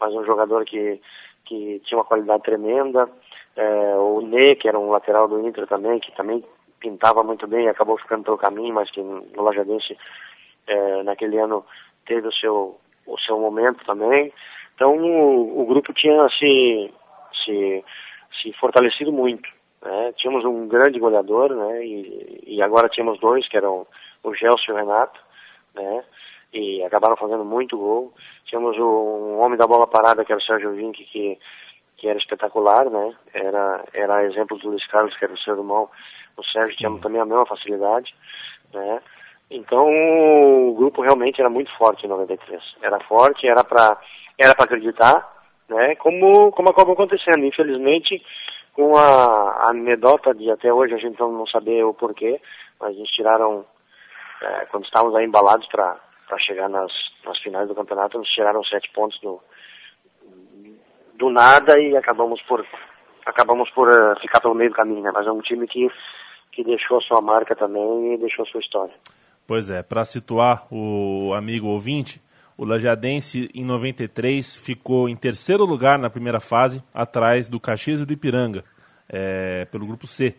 mas 0.00 0.12
um 0.12 0.24
jogador 0.24 0.64
que, 0.64 1.00
que 1.44 1.80
tinha 1.84 1.98
uma 1.98 2.04
qualidade 2.04 2.42
tremenda. 2.42 3.08
É, 3.56 3.96
o 3.96 4.20
Ney, 4.20 4.56
que 4.56 4.68
era 4.68 4.78
um 4.78 4.90
lateral 4.90 5.28
do 5.28 5.46
Inter 5.46 5.66
também, 5.66 6.00
que 6.00 6.10
também 6.16 6.44
pintava 6.80 7.22
muito 7.22 7.46
bem, 7.46 7.68
acabou 7.68 7.96
ficando 7.96 8.24
pelo 8.24 8.36
caminho, 8.36 8.74
mas 8.74 8.90
que 8.90 9.00
no 9.00 9.42
Lajadense 9.42 9.96
é, 10.66 11.02
naquele 11.02 11.38
ano 11.38 11.64
teve 12.04 12.28
o 12.28 12.32
seu, 12.32 12.78
o 13.06 13.18
seu 13.18 13.38
momento 13.38 13.84
também. 13.84 14.32
Então 14.74 14.96
o, 14.96 15.62
o 15.62 15.66
grupo 15.66 15.92
tinha 15.92 16.28
se, 16.30 16.92
se, 17.44 17.84
se 18.40 18.52
fortalecido 18.54 19.12
muito. 19.12 19.48
Né? 19.82 20.12
Tínhamos 20.16 20.44
um 20.44 20.66
grande 20.66 20.98
goleador, 20.98 21.54
né? 21.54 21.84
E, 21.84 22.42
e 22.46 22.62
agora 22.62 22.88
tínhamos 22.88 23.18
dois, 23.20 23.46
que 23.48 23.56
eram 23.56 23.86
o 24.22 24.34
Gelson 24.34 24.72
e 24.72 24.72
o 24.72 24.76
Renato, 24.76 25.20
né? 25.74 26.04
E 26.52 26.82
acabaram 26.82 27.16
fazendo 27.16 27.44
muito 27.44 27.76
gol. 27.76 28.12
Tínhamos 28.46 28.78
o, 28.78 28.82
um 28.82 29.40
homem 29.40 29.58
da 29.58 29.66
bola 29.66 29.86
parada, 29.86 30.24
que 30.24 30.32
era 30.32 30.40
o 30.40 30.44
Sérgio 30.44 30.72
Vinck, 30.72 31.04
que, 31.04 31.38
que 31.96 32.08
era 32.08 32.18
espetacular, 32.18 32.88
né? 32.88 33.14
Era, 33.32 33.84
era 33.92 34.24
exemplo 34.24 34.56
do 34.58 34.70
Luiz 34.70 34.86
Carlos, 34.86 35.16
que 35.16 35.24
era 35.24 35.34
o 35.34 35.38
seu 35.38 35.56
irmão. 35.56 35.88
O 36.36 36.42
Sérgio 36.44 36.76
tinha 36.76 36.98
também 37.00 37.20
a 37.20 37.26
mesma 37.26 37.46
facilidade, 37.46 38.14
né? 38.72 39.00
Então 39.50 39.86
o 39.88 40.74
grupo 40.74 41.02
realmente 41.02 41.40
era 41.40 41.50
muito 41.50 41.70
forte 41.76 42.06
em 42.06 42.08
93. 42.08 42.62
Era 42.82 42.98
forte, 43.00 43.46
era 43.46 43.62
para 43.62 43.98
era 44.36 44.54
para 44.54 44.64
acreditar, 44.64 45.33
né? 45.68 45.94
Como 45.96 46.50
como 46.52 46.70
acabou 46.70 46.94
acontecendo. 46.94 47.44
Infelizmente, 47.44 48.22
com 48.72 48.96
a, 48.96 49.68
anedota 49.70 50.34
de 50.34 50.50
até 50.50 50.72
hoje 50.72 50.94
a 50.94 50.98
gente 50.98 51.18
não 51.18 51.46
saber 51.46 51.84
o 51.84 51.94
porquê, 51.94 52.40
mas 52.80 52.96
eles 52.96 53.10
tiraram 53.10 53.64
é, 54.42 54.66
quando 54.66 54.84
estávamos 54.84 55.16
aí 55.16 55.24
embalados 55.24 55.66
para 55.68 55.96
para 56.26 56.38
chegar 56.38 56.70
nas, 56.70 56.90
nas 57.24 57.38
finais 57.38 57.68
do 57.68 57.74
campeonato, 57.74 58.18
nos 58.18 58.28
tiraram 58.28 58.64
sete 58.64 58.90
pontos 58.90 59.18
do 59.20 59.40
do 61.14 61.30
nada 61.30 61.78
e 61.78 61.96
acabamos 61.96 62.42
por 62.42 62.66
acabamos 63.24 63.70
por 63.70 63.88
uh, 63.88 64.18
ficar 64.20 64.40
pelo 64.40 64.54
meio 64.54 64.70
do 64.70 64.76
caminho, 64.76 65.02
né? 65.02 65.10
Mas 65.14 65.26
é 65.26 65.32
um 65.32 65.40
time 65.40 65.66
que 65.66 65.88
que 66.50 66.62
deixou 66.62 66.98
a 66.98 67.00
sua 67.00 67.20
marca 67.20 67.54
também 67.54 68.14
e 68.14 68.18
deixou 68.18 68.44
a 68.44 68.48
sua 68.48 68.60
história. 68.60 68.94
Pois 69.46 69.68
é, 69.68 69.82
para 69.82 70.04
situar 70.04 70.66
o 70.70 71.34
amigo 71.34 71.66
ouvinte, 71.66 72.22
o 72.56 72.64
Lajadense 72.64 73.50
em 73.54 73.64
93 73.64 74.56
ficou 74.56 75.08
em 75.08 75.16
terceiro 75.16 75.64
lugar 75.64 75.98
na 75.98 76.08
primeira 76.08 76.40
fase, 76.40 76.82
atrás 76.92 77.48
do 77.48 77.58
Caxias 77.58 78.00
e 78.00 78.06
do 78.06 78.12
Ipiranga, 78.12 78.64
é, 79.08 79.64
pelo 79.66 79.86
grupo 79.86 80.06
C. 80.06 80.36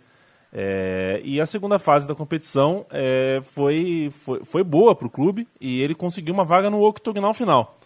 É, 0.53 1.19
e 1.23 1.41
a 1.41 1.45
segunda 1.45 1.77
fase 1.77 2.07
da 2.07 2.15
competição 2.15 2.85
é, 2.89 3.41
foi, 3.43 4.09
foi, 4.11 4.45
foi 4.45 4.63
boa 4.63 4.95
para 4.95 5.07
o 5.07 5.09
clube 5.09 5.45
e 5.59 5.81
ele 5.81 5.93
conseguiu 5.93 6.33
uma 6.33 6.45
vaga 6.45 6.69
no 6.69 6.81
octogonal 6.81 7.33
final. 7.33 7.77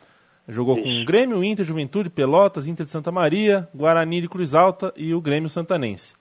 Jogou 0.47 0.77
Isso. 0.77 0.83
com 0.83 1.01
o 1.01 1.05
Grêmio, 1.05 1.43
Inter, 1.43 1.65
Juventude, 1.65 2.09
Pelotas, 2.09 2.67
Inter 2.67 2.85
de 2.85 2.91
Santa 2.91 3.11
Maria, 3.11 3.67
Guarani 3.73 4.21
de 4.21 4.29
Cruz 4.29 4.53
Alta 4.53 4.93
e 4.95 5.13
o 5.13 5.21
Grêmio 5.21 5.49
Santanense. 5.49 6.13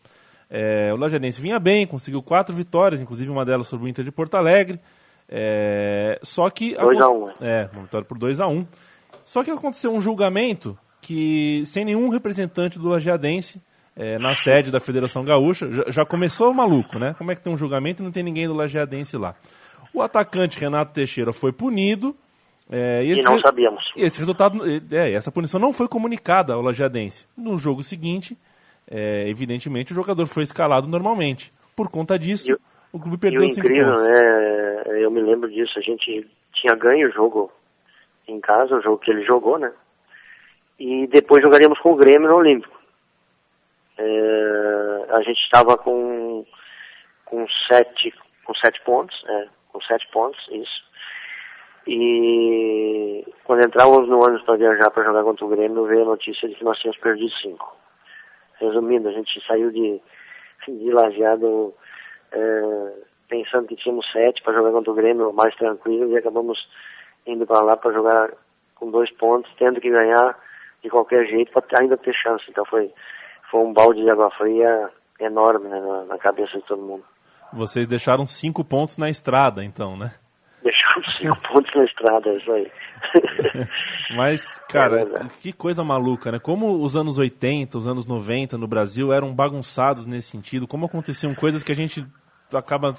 É, 0.50 0.92
o 0.94 0.98
Lajadense 0.98 1.40
vinha 1.40 1.58
bem, 1.58 1.86
conseguiu 1.86 2.22
quatro 2.22 2.54
vitórias, 2.54 3.00
inclusive 3.00 3.30
uma 3.30 3.44
delas 3.44 3.66
sobre 3.66 3.86
o 3.86 3.88
Inter 3.88 4.04
de 4.04 4.10
Porto 4.10 4.34
Alegre. 4.34 4.80
É, 5.28 6.18
só 6.22 6.48
que. 6.48 6.74
2x1. 6.74 7.12
Um. 7.12 7.44
É, 7.44 7.68
uma 7.72 7.82
vitória 7.82 8.06
por 8.06 8.18
2x1. 8.18 8.50
Um. 8.50 8.66
Só 9.24 9.44
que 9.44 9.50
aconteceu 9.50 9.92
um 9.92 10.00
julgamento 10.00 10.78
que, 11.00 11.62
sem 11.66 11.84
nenhum 11.84 12.08
representante 12.08 12.78
do 12.78 12.88
Lajadense, 12.88 13.60
é, 13.94 14.18
na 14.18 14.34
sede 14.34 14.70
da 14.70 14.80
Federação 14.80 15.24
Gaúcha, 15.24 15.70
já, 15.72 15.84
já, 15.88 16.04
começou 16.06 16.54
maluco, 16.54 16.98
né? 16.98 17.14
Como 17.18 17.30
é 17.30 17.34
que 17.34 17.42
tem 17.42 17.52
um 17.52 17.56
julgamento 17.56 18.02
e 18.02 18.04
não 18.04 18.12
tem 18.12 18.22
ninguém 18.22 18.46
do 18.46 18.54
Lajadense 18.54 19.16
lá? 19.16 19.34
O 19.92 20.00
atacante 20.00 20.58
Renato 20.58 20.92
Teixeira 20.92 21.32
foi 21.32 21.52
punido. 21.52 22.16
É, 22.70 23.02
e, 23.04 23.18
e, 23.18 23.22
não 23.22 23.40
sabíamos. 23.40 23.82
E 23.96 24.02
esse 24.02 24.18
resultado, 24.18 24.62
é, 24.90 25.12
essa 25.12 25.32
punição 25.32 25.58
não 25.58 25.72
foi 25.72 25.88
comunicada 25.88 26.52
ao 26.52 26.62
Lajadense. 26.62 27.26
No 27.36 27.58
jogo 27.58 27.82
seguinte, 27.82 28.36
é, 28.90 29.28
evidentemente 29.28 29.92
o 29.92 29.94
jogador 29.96 30.26
foi 30.26 30.42
escalado 30.42 30.86
normalmente. 30.86 31.52
Por 31.74 31.88
conta 31.88 32.18
disso, 32.18 32.52
eu, 32.52 32.60
o 32.92 32.98
clube 32.98 33.18
perdeu 33.18 33.42
e 33.42 33.48
cinco 33.48 33.66
incrível, 33.66 33.94
pontos. 33.94 34.05
Né, 34.05 35.03
eu 35.03 35.11
me 35.11 35.20
lembro 35.20 35.51
disso, 35.51 35.79
a 35.79 35.83
gente 35.83 36.29
tinha 36.53 36.74
ganho 36.74 37.09
o 37.09 37.12
jogo 37.12 37.53
em 38.27 38.40
casa, 38.40 38.77
o 38.77 38.83
jogo 38.83 38.98
que 38.98 39.11
ele 39.11 39.24
jogou, 39.24 39.59
né? 39.59 39.72
E 40.79 41.07
depois 41.07 41.42
jogaríamos 41.42 41.79
com 41.81 41.92
o 41.92 41.96
Grêmio 41.96 42.29
no 42.29 42.37
Olímpico. 42.37 42.79
É, 43.96 45.07
a 45.11 45.22
gente 45.22 45.40
estava 45.40 45.77
com, 45.77 46.44
com 47.24 47.46
sete 47.68 48.14
com 48.44 48.55
sete 48.55 48.81
pontos, 48.83 49.22
é, 49.29 49.48
com 49.70 49.81
sete 49.83 50.09
pontos, 50.11 50.40
isso. 50.51 50.88
E 51.87 53.27
quando 53.44 53.62
entrávamos 53.62 54.09
no 54.09 54.22
ônibus 54.22 54.42
para 54.42 54.57
viajar 54.57 54.90
para 54.90 55.05
jogar 55.05 55.22
contra 55.22 55.44
o 55.44 55.48
Grêmio, 55.48 55.85
veio 55.85 56.03
a 56.03 56.07
notícia 56.07 56.48
de 56.48 56.55
que 56.55 56.64
nós 56.64 56.79
tínhamos 56.79 57.01
perdido 57.01 57.31
cinco. 57.42 57.77
Resumindo, 58.59 59.09
a 59.09 59.12
gente 59.12 59.42
saiu 59.46 59.70
de, 59.70 60.01
de 60.66 60.90
lajeado 60.90 61.74
é, 62.32 62.92
pensando 63.28 63.66
que 63.66 63.76
tínhamos 63.76 64.10
sete 64.10 64.42
para 64.42 64.54
jogar 64.54 64.72
contra 64.72 64.90
o 64.90 64.94
Grêmio 64.94 65.32
mais 65.32 65.54
tranquilo 65.56 66.10
e 66.12 66.16
acabamos 66.16 66.68
indo 67.26 67.46
para 67.46 67.60
lá 67.60 67.76
para 67.76 67.92
jogar 67.92 68.30
com 68.74 68.90
dois 68.90 69.10
pontos, 69.10 69.50
tendo 69.58 69.80
que 69.80 69.90
ganhar 69.90 70.38
de 70.82 70.88
qualquer 70.88 71.26
jeito 71.26 71.52
para 71.52 71.80
ainda 71.80 71.96
ter 71.96 72.14
chance. 72.14 72.44
Então 72.48 72.64
foi, 72.64 72.92
foi 73.50 73.60
um 73.60 73.72
balde 73.72 74.02
de 74.02 74.10
água 74.10 74.30
fria 74.30 74.90
enorme 75.20 75.68
né, 75.68 75.80
na, 75.80 76.04
na 76.04 76.18
cabeça 76.18 76.56
de 76.58 76.64
todo 76.64 76.82
mundo. 76.82 77.04
Vocês 77.52 77.86
deixaram 77.86 78.26
cinco 78.26 78.64
pontos 78.64 78.98
na 78.98 79.08
estrada, 79.08 79.64
então, 79.64 79.96
né? 79.96 80.12
Deixamos 80.62 81.06
cinco 81.18 81.38
pontos 81.48 81.74
na 81.74 81.84
estrada, 81.84 82.28
é 82.30 82.36
isso 82.36 82.52
aí. 82.52 82.70
Mas, 84.16 84.61
cara, 84.68 85.02
é 85.02 85.28
que 85.40 85.52
coisa 85.52 85.84
maluca, 85.84 86.32
né? 86.32 86.38
Como 86.38 86.82
os 86.82 86.96
anos 86.96 87.18
80, 87.18 87.78
os 87.78 87.87
anos 87.87 88.06
90 88.06 88.56
no 88.56 88.66
Brasil 88.66 89.12
eram 89.12 89.34
bagunçados 89.34 90.06
nesse 90.06 90.30
sentido, 90.30 90.66
como 90.66 90.87
aconteciam 90.87 91.34
coisas 91.34 91.62
que 91.62 91.72
a 91.72 91.74
gente 91.74 92.06
acaba 92.52 92.94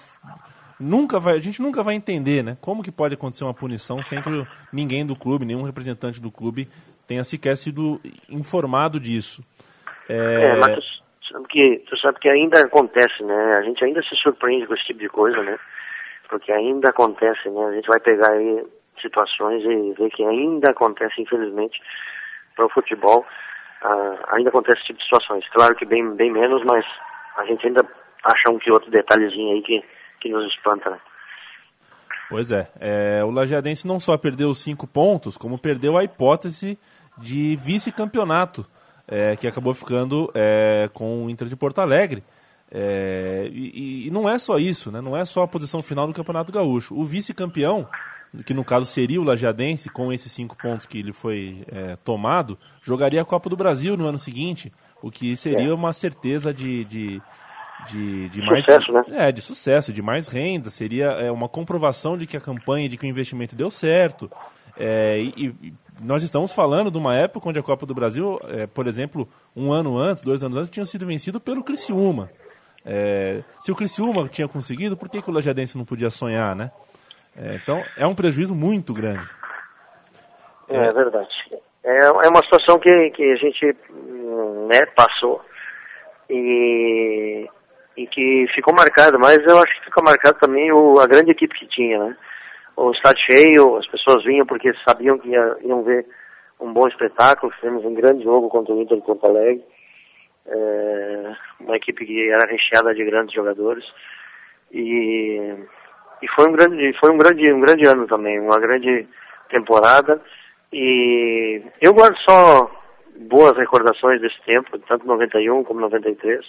nunca 0.79 1.19
vai, 1.19 1.35
a 1.35 1.41
gente 1.41 1.62
nunca 1.62 1.83
vai 1.83 1.95
entender, 1.95 2.43
né? 2.43 2.57
Como 2.62 2.81
que 2.81 2.91
pode 2.91 3.13
acontecer 3.13 3.43
uma 3.43 3.53
punição 3.53 4.01
sem 4.01 4.21
que 4.21 4.29
ninguém 4.71 5.05
do 5.05 5.15
clube, 5.15 5.45
nenhum 5.45 5.63
representante 5.63 6.21
do 6.21 6.31
clube 6.31 6.69
tenha 7.05 7.23
sequer 7.23 7.57
sido 7.57 7.99
informado 8.29 8.99
disso. 8.99 9.43
É, 10.07 10.51
é 10.51 10.55
mas 10.55 10.75
tu 10.75 11.33
sabe, 11.33 11.47
que, 11.47 11.83
tu 11.89 11.97
sabe 11.97 12.19
que 12.19 12.29
ainda 12.29 12.62
acontece, 12.62 13.23
né? 13.23 13.57
A 13.57 13.62
gente 13.63 13.83
ainda 13.83 14.01
se 14.03 14.15
surpreende 14.15 14.65
com 14.67 14.73
esse 14.73 14.85
tipo 14.85 14.99
de 14.99 15.09
coisa, 15.09 15.41
né? 15.43 15.57
Porque 16.29 16.51
ainda 16.51 16.89
acontece, 16.89 17.49
né? 17.49 17.65
A 17.65 17.73
gente 17.73 17.88
vai 17.88 17.99
pegar 17.99 18.31
aí 18.31 18.63
situações 19.01 19.63
e 19.63 19.93
ver 19.93 20.09
que 20.09 20.23
ainda 20.23 20.71
acontece, 20.71 21.21
infelizmente, 21.21 21.81
para 22.55 22.65
o 22.65 22.69
futebol, 22.69 23.25
uh, 23.83 24.35
ainda 24.35 24.49
acontece 24.49 24.77
esse 24.79 24.88
tipo 24.88 24.99
de 24.99 25.05
situações. 25.05 25.47
Claro 25.49 25.75
que 25.75 25.85
bem, 25.85 26.15
bem 26.15 26.31
menos, 26.31 26.63
mas 26.63 26.85
a 27.38 27.45
gente 27.45 27.65
ainda 27.67 27.85
acha 28.23 28.49
um 28.49 28.59
que 28.59 28.71
outro 28.71 28.91
detalhezinho 28.91 29.55
aí 29.55 29.62
que, 29.62 29.83
que 30.19 30.29
nos 30.29 30.45
espanta, 30.53 30.89
né? 30.89 30.99
Pois 32.29 32.51
é, 32.51 32.69
é, 32.79 33.23
o 33.23 33.31
Lajeadense 33.31 33.88
não 33.88 33.99
só 33.99 34.15
perdeu 34.15 34.49
os 34.49 34.59
cinco 34.59 34.85
pontos, 34.85 35.35
como 35.35 35.57
perdeu 35.57 35.97
a 35.97 36.03
hipótese 36.03 36.77
de 37.17 37.55
vice-campeonato, 37.55 38.65
é, 39.07 39.35
que 39.35 39.47
acabou 39.47 39.73
ficando 39.73 40.31
é, 40.35 40.88
com 40.93 41.25
o 41.25 41.29
Inter 41.29 41.47
de 41.47 41.55
Porto 41.55 41.79
Alegre. 41.79 42.23
É, 42.71 43.49
e, 43.51 44.07
e, 44.07 44.12
não 44.12 44.29
é 44.29 44.38
só 44.38 44.59
isso, 44.59 44.91
né? 44.91 45.01
não 45.01 45.17
é 45.17 45.25
só 45.25 45.41
a 45.41 45.47
posição 45.47 45.81
final 45.81 46.05
do 46.05 46.13
Campeonato 46.13 46.51
Gaúcho. 46.51 46.95
O 46.95 47.03
vice-campeão 47.03 47.89
que 48.45 48.53
no 48.53 48.63
caso 48.63 48.85
seria 48.85 49.19
o 49.19 49.23
Lajadense, 49.23 49.89
com 49.89 50.13
esses 50.13 50.31
cinco 50.31 50.55
pontos 50.55 50.85
que 50.85 50.99
ele 50.99 51.11
foi 51.11 51.63
é, 51.71 51.95
tomado, 51.97 52.57
jogaria 52.81 53.21
a 53.21 53.25
Copa 53.25 53.49
do 53.49 53.55
Brasil 53.55 53.97
no 53.97 54.05
ano 54.05 54.19
seguinte, 54.19 54.71
o 55.01 55.09
que 55.09 55.35
seria 55.35 55.69
é. 55.69 55.73
uma 55.73 55.91
certeza 55.93 56.53
de, 56.53 56.85
de, 56.85 57.21
de, 57.87 58.29
de 58.29 58.41
sucesso, 58.45 58.93
mais 58.93 59.07
né? 59.07 59.27
é 59.29 59.31
de 59.31 59.41
sucesso, 59.41 59.93
de 59.93 60.01
mais 60.01 60.27
renda, 60.27 60.69
seria 60.69 61.07
é, 61.11 61.31
uma 61.31 61.49
comprovação 61.49 62.17
de 62.17 62.27
que 62.27 62.37
a 62.37 62.41
campanha, 62.41 62.87
de 62.87 62.97
que 62.97 63.05
o 63.05 63.09
investimento 63.09 63.55
deu 63.55 63.71
certo. 63.71 64.29
É, 64.77 65.19
e, 65.19 65.55
e, 65.61 65.73
nós 66.01 66.23
estamos 66.23 66.53
falando 66.53 66.89
de 66.89 66.97
uma 66.97 67.15
época 67.15 67.49
onde 67.49 67.59
a 67.59 67.63
Copa 67.63 67.85
do 67.85 67.93
Brasil, 67.93 68.39
é, 68.47 68.65
por 68.65 68.87
exemplo, 68.87 69.27
um 69.55 69.71
ano 69.71 69.97
antes, 69.97 70.23
dois 70.23 70.43
anos 70.43 70.57
antes, 70.57 70.69
tinha 70.69 70.85
sido 70.85 71.05
vencido 71.05 71.39
pelo 71.39 71.63
Criciúma. 71.63 72.29
É, 72.85 73.43
se 73.59 73.71
o 73.71 73.75
Criciúma 73.75 74.27
tinha 74.29 74.47
conseguido, 74.47 74.95
por 74.95 75.09
que, 75.09 75.21
que 75.21 75.29
o 75.29 75.33
Lajadense 75.33 75.77
não 75.77 75.83
podia 75.83 76.09
sonhar, 76.09 76.55
né? 76.55 76.71
É, 77.41 77.56
então, 77.56 77.84
é 77.95 78.06
um 78.06 78.13
prejuízo 78.13 78.54
muito 78.54 78.93
grande. 78.93 79.25
É, 80.67 80.78
é 80.78 80.91
verdade. 80.91 81.30
É, 81.84 81.97
é 81.99 82.28
uma 82.28 82.43
situação 82.43 82.78
que, 82.78 83.10
que 83.12 83.32
a 83.32 83.36
gente 83.38 83.75
né, 84.67 84.86
passou 84.88 85.41
e, 86.30 87.49
e 87.95 88.06
que 88.08 88.45
ficou 88.54 88.73
marcada, 88.73 89.17
mas 89.17 89.39
eu 89.45 89.58
acho 89.58 89.73
que 89.80 89.86
ficou 89.86 90.04
marcado 90.04 90.38
também 90.39 90.71
o, 90.71 90.99
a 90.99 91.08
grande 91.08 91.32
equipe 91.32 91.58
que 91.58 91.67
tinha, 91.67 91.97
né? 91.97 92.17
O 92.75 92.91
estádio 92.91 93.23
cheio, 93.23 93.78
as 93.78 93.88
pessoas 93.88 94.23
vinham 94.23 94.45
porque 94.45 94.73
sabiam 94.86 95.17
que 95.17 95.30
ia, 95.30 95.58
iam 95.62 95.84
ver 95.84 96.06
um 96.60 96.71
bom 96.73 96.88
espetáculo, 96.88 97.54
fizemos 97.54 97.84
um 97.86 97.93
grande 97.93 98.23
jogo 98.23 98.49
contra 98.49 98.73
o 98.73 98.82
Inter 98.82 98.97
de 98.97 99.06
Porto 99.06 99.25
Alegre, 99.25 99.63
é, 100.45 101.36
uma 101.60 101.78
equipe 101.78 102.06
que 102.06 102.30
era 102.30 102.45
recheada 102.45 102.93
de 102.93 103.04
grandes 103.04 103.34
jogadores 103.34 103.86
e, 104.71 105.56
e 106.21 106.27
foi 106.27 106.47
um 106.47 106.51
grande, 106.51 106.93
foi 106.99 107.12
um 107.12 107.17
grande, 107.17 107.53
um 107.53 107.60
grande 107.60 107.86
ano 107.86 108.08
também, 108.08 108.39
uma 108.39 108.60
grande 108.60 109.08
temporada 109.49 110.21
e 110.71 111.62
eu 111.82 111.93
guardo 111.93 112.17
só 112.19 112.71
boas 113.15 113.58
recordações 113.58 114.21
desse 114.21 114.39
tempo, 114.43 114.77
tanto 114.79 115.05
91 115.05 115.63
como 115.63 115.79
93, 115.79 116.45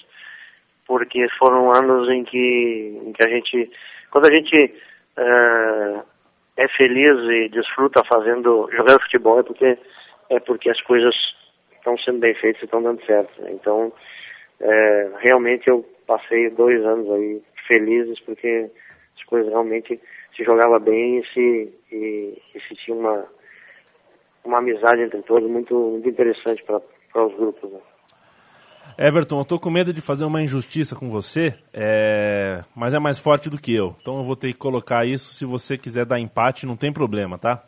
porque 0.87 1.27
foram 1.39 1.73
anos 1.73 2.09
em 2.09 2.25
que, 2.25 3.01
em 3.07 3.13
que 3.13 3.23
a 3.23 3.29
gente, 3.29 3.71
quando 4.11 4.27
a 4.27 4.33
gente 4.33 4.75
uh, 5.17 6.03
é 6.57 6.69
feliz 6.77 7.17
e 7.33 7.49
desfruta 7.49 8.05
fazendo, 8.05 8.69
jogando 8.73 9.03
futebol, 9.03 9.41
é 9.41 9.43
porque, 9.43 9.79
é 10.29 10.41
porque 10.41 10.71
as 10.71 10.81
coisas 10.83 11.15
estão 11.73 11.97
sendo 11.99 12.19
bem 12.19 12.35
feitas 12.35 12.61
e 12.61 12.65
estão 12.67 12.83
dando 12.83 13.05
certo. 13.07 13.33
Então, 13.49 13.93
é, 14.61 15.11
realmente 15.21 15.69
eu 15.69 15.89
passei 16.07 16.51
dois 16.51 16.85
anos 16.85 17.11
aí 17.11 17.43
felizes 17.67 18.21
porque 18.21 18.71
coisas 19.31 19.49
realmente 19.49 19.99
se 20.37 20.45
jogava 20.45 20.79
bem 20.79 21.21
e 21.21 21.27
se, 21.33 21.75
e, 21.91 22.43
e 22.55 22.61
se 22.69 22.75
tinha 22.75 22.97
uma 22.97 23.27
uma 24.45 24.59
amizade 24.59 25.03
entre 25.03 25.23
todos 25.23 25.49
muito, 25.49 25.75
muito 25.75 26.09
interessante 26.09 26.63
para 26.65 27.25
os 27.25 27.35
grupos. 27.35 27.71
Né? 27.71 27.79
Everton, 28.99 29.39
eu 29.41 29.45
tô 29.45 29.59
com 29.59 29.71
medo 29.71 29.93
de 29.93 30.01
fazer 30.01 30.25
uma 30.25 30.43
injustiça 30.43 30.97
com 30.97 31.09
você, 31.09 31.55
é... 31.73 32.65
mas 32.75 32.93
é 32.93 32.99
mais 32.99 33.19
forte 33.19 33.49
do 33.49 33.59
que 33.59 33.75
eu. 33.75 33.95
Então 34.01 34.19
eu 34.19 34.25
vou 34.25 34.37
ter 34.37 34.49
que 34.49 34.59
colocar 34.59 35.07
isso. 35.07 35.35
Se 35.35 35.45
você 35.45 35.79
quiser 35.79 36.05
dar 36.05 36.19
empate, 36.19 36.67
não 36.67 36.77
tem 36.77 36.93
problema, 36.93 37.39
tá? 37.39 37.63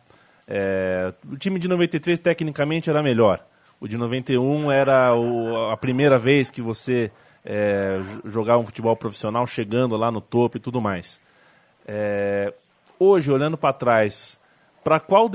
É... 0.47 1.13
O 1.31 1.37
time 1.37 1.59
de 1.59 1.69
93 1.69 2.19
tecnicamente 2.19 2.91
era 2.91 3.03
melhor. 3.03 3.45
O 3.81 3.89
de 3.89 3.97
91 3.97 4.71
era 4.71 5.15
o... 5.15 5.71
a 5.71 5.77
primeira 5.77 6.19
vez 6.19 6.51
que 6.51 6.61
você 6.61 7.11
é... 7.45 8.01
jogava 8.25 8.61
um 8.61 8.67
futebol 8.67 8.97
profissional, 8.97 9.47
chegando 9.47 9.97
lá 9.97 10.11
no 10.11 10.21
topo 10.21 10.57
e 10.57 10.61
tudo 10.61 10.81
mais. 10.81 11.21
É... 11.87 12.53
Hoje, 12.99 13.31
olhando 13.31 13.57
para 13.57 13.73
trás, 13.73 14.39
para 14.85 15.01
qual 15.01 15.29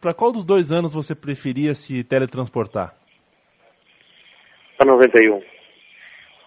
para 0.00 0.14
qual 0.14 0.30
dos 0.30 0.44
dois 0.44 0.70
anos 0.70 0.94
você 0.94 1.14
preferia 1.14 1.74
se 1.74 2.04
teletransportar? 2.04 2.94
Para 4.76 4.86
91. 4.86 5.42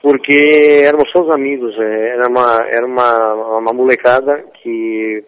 Porque 0.02 0.84
éramos 0.86 1.12
todos 1.12 1.30
amigos, 1.34 1.78
é, 1.78 2.10
era 2.10 2.28
uma, 2.28 2.66
era 2.68 2.86
uma, 2.86 3.58
uma 3.60 3.74
molecada 3.74 4.44
que 4.62 5.24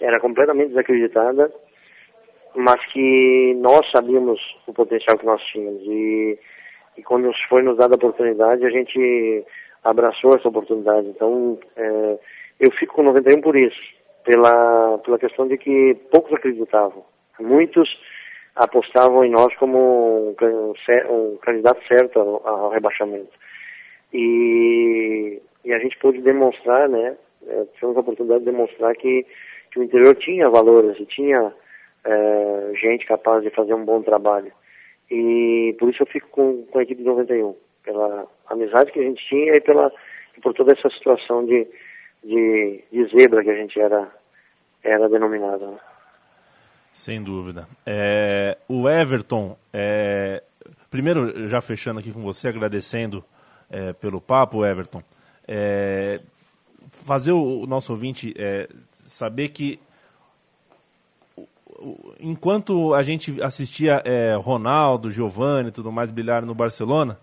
era 0.00 0.18
completamente 0.18 0.68
desacreditada, 0.68 1.52
mas 2.54 2.84
que 2.86 3.54
nós 3.60 3.90
sabíamos 3.90 4.40
o 4.66 4.72
potencial 4.72 5.18
que 5.18 5.26
nós 5.26 5.42
tínhamos. 5.42 5.82
E, 5.82 6.38
e 6.96 7.02
quando 7.02 7.30
foi 7.48 7.62
nos 7.62 7.76
dada 7.76 7.94
a 7.94 7.96
oportunidade, 7.96 8.64
a 8.64 8.70
gente 8.70 9.44
abraçou 9.84 10.34
essa 10.34 10.48
oportunidade. 10.48 11.08
Então, 11.08 11.58
é, 11.76 12.18
eu 12.60 12.70
fico 12.70 12.96
com 12.96 13.02
91 13.02 13.40
por 13.40 13.56
isso, 13.56 13.80
pela, 14.22 14.98
pela 14.98 15.18
questão 15.18 15.48
de 15.48 15.56
que 15.56 15.94
poucos 16.10 16.32
acreditavam. 16.34 17.04
Muitos 17.40 17.98
apostavam 18.54 19.24
em 19.24 19.30
nós 19.30 19.56
como 19.56 19.78
um, 19.78 20.36
um 21.08 21.36
candidato 21.38 21.82
certo 21.88 22.20
ao, 22.20 22.46
ao 22.46 22.70
rebaixamento. 22.70 23.30
E, 24.12 25.40
e, 25.64 25.72
a 25.72 25.78
gente 25.78 25.96
pôde 25.98 26.20
demonstrar, 26.20 26.88
né, 26.88 27.16
é, 27.46 27.64
tivemos 27.74 27.96
a 27.96 28.00
oportunidade 28.00 28.40
de 28.40 28.50
demonstrar 28.50 28.94
que, 28.94 29.24
que 29.70 29.78
o 29.78 29.82
interior 29.82 30.14
tinha 30.16 30.50
valores 30.50 30.98
e 31.00 31.06
tinha 31.06 31.54
é, 32.04 32.72
gente 32.74 33.06
capaz 33.06 33.42
de 33.42 33.50
fazer 33.50 33.72
um 33.72 33.84
bom 33.84 34.02
trabalho. 34.02 34.52
E 35.10 35.74
por 35.78 35.88
isso 35.88 36.02
eu 36.02 36.06
fico 36.06 36.28
com, 36.28 36.64
com 36.66 36.78
a 36.78 36.82
equipe 36.82 37.02
de 37.02 37.08
91, 37.08 37.56
pela 37.82 38.26
amizade 38.48 38.92
que 38.92 39.00
a 39.00 39.04
gente 39.04 39.24
tinha 39.26 39.54
e 39.54 39.60
pela, 39.60 39.90
por 40.42 40.52
toda 40.52 40.72
essa 40.72 40.90
situação 40.90 41.46
de, 41.46 41.66
de, 42.22 42.84
de 42.90 43.04
zebra 43.06 43.42
que 43.42 43.50
a 43.50 43.56
gente 43.56 43.78
era, 43.80 44.10
era 44.82 45.08
denominada. 45.08 45.66
Né? 45.66 45.78
Sem 46.92 47.22
dúvida. 47.22 47.68
É, 47.86 48.58
o 48.68 48.88
Everton, 48.88 49.56
é, 49.72 50.42
primeiro, 50.90 51.48
já 51.48 51.60
fechando 51.60 52.00
aqui 52.00 52.12
com 52.12 52.20
você, 52.20 52.48
agradecendo 52.48 53.24
é, 53.70 53.92
pelo 53.92 54.20
papo, 54.20 54.64
Everton, 54.64 55.02
é, 55.46 56.20
fazer 56.90 57.32
o, 57.32 57.62
o, 57.62 57.66
nosso 57.66 57.92
ouvinte 57.92 58.34
é, 58.36 58.68
saber 59.06 59.48
que 59.50 59.80
enquanto 62.18 62.92
a 62.92 63.02
gente 63.02 63.40
assistia 63.42 64.02
é, 64.04 64.34
Ronaldo, 64.34 65.10
Giovanni 65.10 65.70
e 65.70 65.72
tudo 65.72 65.90
mais 65.90 66.10
brilhar 66.10 66.44
no 66.44 66.54
Barcelona, 66.54 67.18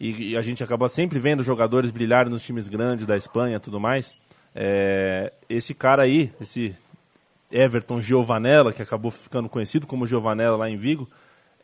e, 0.00 0.30
e, 0.30 0.36
a 0.36 0.42
gente 0.42 0.62
acaba 0.62 0.88
sempre 0.88 1.18
vendo 1.18 1.42
jogadores 1.42 1.90
brilharem 1.90 2.30
nos 2.30 2.42
times 2.42 2.68
grandes 2.68 3.06
da 3.06 3.16
Espanha 3.16 3.58
tudo 3.60 3.80
mais, 3.80 4.16
esse 5.48 5.74
cara 5.74 6.02
aí, 6.02 6.32
esse 6.40 6.74
Everton 7.50 8.00
Giovanella, 8.00 8.72
que 8.72 8.82
acabou 8.82 9.10
ficando 9.10 9.48
conhecido 9.48 9.86
como 9.86 10.06
Giovanella 10.06 10.56
lá 10.56 10.68
em 10.68 10.76
Vigo, 10.76 11.08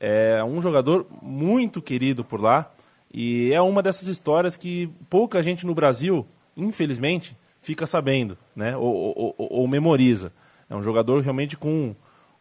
é 0.01 0.43
um 0.45 0.61
jogador 0.61 1.07
muito 1.23 1.81
querido 1.81 2.25
por 2.25 2.41
lá 2.41 2.71
e 3.13 3.53
é 3.53 3.61
uma 3.61 3.83
dessas 3.83 4.09
histórias 4.09 4.57
que 4.57 4.91
pouca 5.09 5.43
gente 5.43 5.65
no 5.65 5.75
Brasil, 5.75 6.27
infelizmente, 6.57 7.37
fica 7.61 7.87
sabendo, 7.87 8.37
né? 8.55 8.77
Ou, 8.77 8.93
ou, 8.93 9.35
ou, 9.39 9.53
ou 9.61 9.69
memoriza. 9.69 10.33
É 10.69 10.75
um 10.75 10.83
jogador 10.83 11.23
realmente 11.23 11.57
com, 11.57 11.95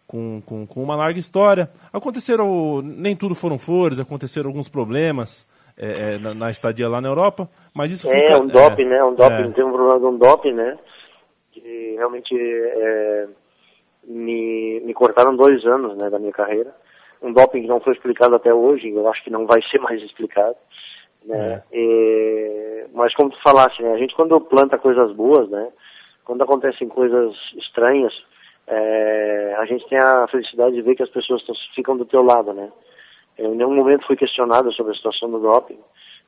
com, 0.07 0.41
com, 0.45 0.65
com, 0.65 0.83
uma 0.83 0.95
larga 0.95 1.19
história. 1.19 1.69
Aconteceram, 1.91 2.81
nem 2.81 3.15
tudo 3.15 3.35
foram 3.35 3.59
flores, 3.59 3.99
aconteceram 3.99 4.49
alguns 4.49 4.67
problemas 4.67 5.45
é, 5.77 6.15
é, 6.15 6.17
na, 6.17 6.33
na, 6.33 6.51
estadia 6.51 6.87
lá 6.87 7.01
na 7.01 7.07
Europa, 7.07 7.49
mas 7.73 7.91
isso 7.91 8.09
é, 8.09 8.27
fica... 8.27 8.39
um 8.39 8.47
doping, 8.47 8.83
é, 8.83 8.89
né? 8.89 9.03
Um 9.03 9.15
doping, 9.15 9.49
é. 9.49 9.51
tem 9.51 9.63
um 9.63 9.71
problema 9.71 9.99
de 9.99 10.05
um 10.05 10.17
doping, 10.17 10.53
né? 10.53 10.77
que 11.51 11.95
realmente 11.97 12.35
me, 14.05 14.79
me 14.81 14.93
cortaram 14.93 15.35
dois 15.35 15.65
anos 15.65 15.95
né, 15.97 16.09
da 16.09 16.19
minha 16.19 16.31
carreira. 16.31 16.75
Um 17.21 17.31
doping 17.31 17.61
que 17.61 17.67
não 17.67 17.79
foi 17.79 17.93
explicado 17.93 18.35
até 18.35 18.53
hoje, 18.53 18.89
eu 18.89 19.07
acho 19.07 19.23
que 19.23 19.29
não 19.29 19.45
vai 19.45 19.61
ser 19.71 19.79
mais 19.79 20.01
explicado. 20.01 20.55
Né? 21.25 21.63
E, 21.71 22.85
mas 22.93 23.15
como 23.15 23.29
tu 23.29 23.41
falaste, 23.41 23.81
né, 23.81 23.93
a 23.93 23.97
gente 23.97 24.13
quando 24.13 24.39
planta 24.41 24.77
coisas 24.77 25.11
boas, 25.13 25.49
né, 25.49 25.69
quando 26.25 26.41
acontecem 26.41 26.87
coisas 26.89 27.33
estranhas, 27.57 28.13
é, 28.67 29.55
a 29.57 29.65
gente 29.65 29.87
tem 29.87 29.97
a 29.97 30.27
felicidade 30.27 30.75
de 30.75 30.81
ver 30.81 30.95
que 30.95 31.03
as 31.03 31.09
pessoas 31.09 31.43
ficam 31.75 31.95
do 31.95 32.05
teu 32.05 32.23
lado, 32.23 32.53
né? 32.53 32.71
Em 33.37 33.55
nenhum 33.55 33.75
momento 33.75 34.05
fui 34.05 34.15
questionado 34.15 34.71
sobre 34.71 34.91
a 34.91 34.95
situação 34.95 35.29
do 35.29 35.39
doping, 35.39 35.79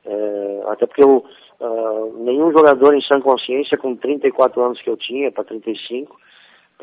é, 0.04 0.62
até 0.66 0.86
porque 0.86 1.02
eu, 1.02 1.24
Uh, 1.58 2.12
nenhum 2.22 2.52
jogador 2.52 2.94
em 2.94 3.00
sã 3.00 3.18
consciência, 3.18 3.78
com 3.78 3.96
34 3.96 4.60
anos 4.60 4.80
que 4.82 4.90
eu 4.90 4.96
tinha, 4.96 5.32
para 5.32 5.44
35, 5.44 6.14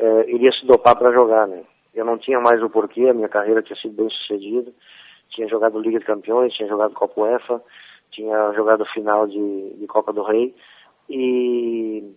uh, 0.00 0.28
iria 0.28 0.50
se 0.50 0.66
dopar 0.66 0.96
para 0.96 1.12
jogar, 1.12 1.46
né? 1.46 1.62
Eu 1.94 2.04
não 2.04 2.18
tinha 2.18 2.40
mais 2.40 2.60
o 2.60 2.68
porquê, 2.68 3.08
a 3.08 3.14
minha 3.14 3.28
carreira 3.28 3.62
tinha 3.62 3.76
sido 3.76 3.94
bem 3.94 4.10
sucedida, 4.10 4.72
tinha 5.28 5.46
jogado 5.46 5.78
Liga 5.78 6.00
de 6.00 6.04
Campeões, 6.04 6.52
tinha 6.52 6.68
jogado 6.68 6.92
Copa 6.92 7.20
UEFA, 7.20 7.62
tinha 8.10 8.52
jogado 8.52 8.84
final 8.86 9.28
de, 9.28 9.74
de 9.74 9.86
Copa 9.86 10.12
do 10.12 10.24
Rei, 10.24 10.52
e 11.08 12.12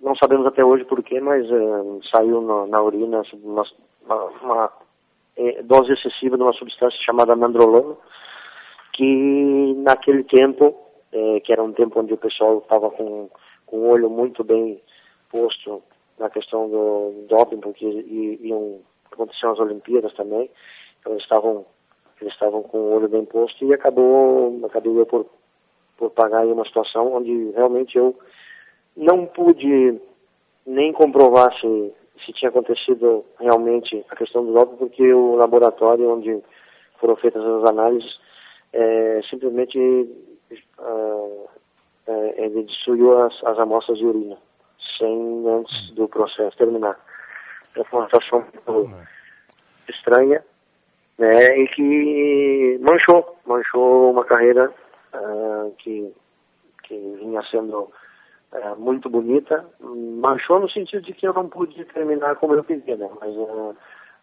não 0.00 0.16
sabemos 0.16 0.46
até 0.46 0.64
hoje 0.64 0.84
porquê, 0.84 1.20
mas 1.20 1.48
uh, 1.48 2.00
saiu 2.10 2.40
no, 2.40 2.66
na 2.66 2.82
urina 2.82 3.22
uma, 3.44 3.64
uma, 4.04 4.24
uma 4.42 4.72
é, 5.40 5.62
dose 5.62 5.92
excessiva 5.92 6.36
de 6.36 6.42
uma 6.42 6.52
substância 6.52 6.98
chamada 7.02 7.34
nandrolona, 7.34 7.96
que 8.92 9.74
naquele 9.78 10.22
tempo 10.24 10.76
é, 11.12 11.40
que 11.40 11.52
era 11.52 11.62
um 11.62 11.72
tempo 11.72 11.98
onde 11.98 12.12
o 12.12 12.18
pessoal 12.18 12.58
estava 12.58 12.90
com, 12.90 13.30
com 13.64 13.76
o 13.78 13.88
olho 13.88 14.10
muito 14.10 14.44
bem 14.44 14.80
posto 15.30 15.82
na 16.18 16.28
questão 16.28 16.68
do 16.68 17.24
doping, 17.28 17.58
porque 17.58 17.86
iam 17.86 18.80
aconteciam 19.10 19.52
as 19.52 19.58
Olimpíadas 19.58 20.12
também, 20.14 20.50
então 21.00 21.12
eles 21.12 21.22
estavam 21.22 21.64
eles 22.20 22.34
estavam 22.34 22.62
com 22.62 22.78
o 22.78 22.94
olho 22.94 23.08
bem 23.08 23.24
posto 23.24 23.64
e 23.64 23.72
acabou 23.72 24.60
acabei 24.64 24.96
eu 24.96 25.06
por 25.06 25.26
por 25.96 26.10
pagar 26.10 26.46
em 26.46 26.52
uma 26.52 26.64
situação 26.64 27.14
onde 27.14 27.50
realmente 27.50 27.96
eu 27.96 28.16
não 28.96 29.26
pude 29.26 30.00
nem 30.66 30.92
comprovar 30.92 31.52
se, 31.58 31.92
se 32.24 32.32
tinha 32.32 32.48
acontecido 32.48 33.24
realmente 33.38 34.04
a 34.10 34.16
questão 34.16 34.44
do 34.44 34.52
doping, 34.52 34.76
porque 34.76 35.12
o 35.12 35.36
laboratório 35.36 36.10
onde 36.10 36.42
foram 36.98 37.16
feitas 37.16 37.44
as 37.44 37.64
análises 37.64 38.18
é, 38.72 39.20
simplesmente 39.28 39.78
uh, 40.78 41.48
é, 42.06 42.44
ele 42.44 42.64
destruiu 42.64 43.18
as, 43.22 43.42
as 43.44 43.58
amostras 43.58 43.98
de 43.98 44.04
urina, 44.04 44.36
sem 44.98 45.44
antes 45.48 45.90
do 45.94 46.08
processo 46.08 46.56
terminar. 46.56 46.98
Então 47.70 47.84
foi 47.84 48.00
uma 48.00 48.06
situação 48.06 48.44
muito 48.66 48.96
estranha, 49.88 50.44
né, 51.18 51.58
e 51.58 51.68
que 51.68 52.78
manchou, 52.80 53.36
manchou 53.44 54.10
uma 54.10 54.24
carreira 54.24 54.72
uh, 55.14 55.74
que, 55.78 56.12
que 56.84 56.94
vinha 57.20 57.42
sendo 57.50 57.90
uh, 58.52 58.76
muito 58.78 59.08
bonita, 59.08 59.64
manchou 59.80 60.60
no 60.60 60.70
sentido 60.70 61.02
de 61.02 61.12
que 61.12 61.26
eu 61.26 61.34
não 61.34 61.48
pude 61.48 61.84
terminar 61.86 62.36
como 62.36 62.54
eu 62.54 62.64
queria, 62.64 62.96
né, 62.96 63.08
mas 63.20 63.34
uh, 63.34 63.74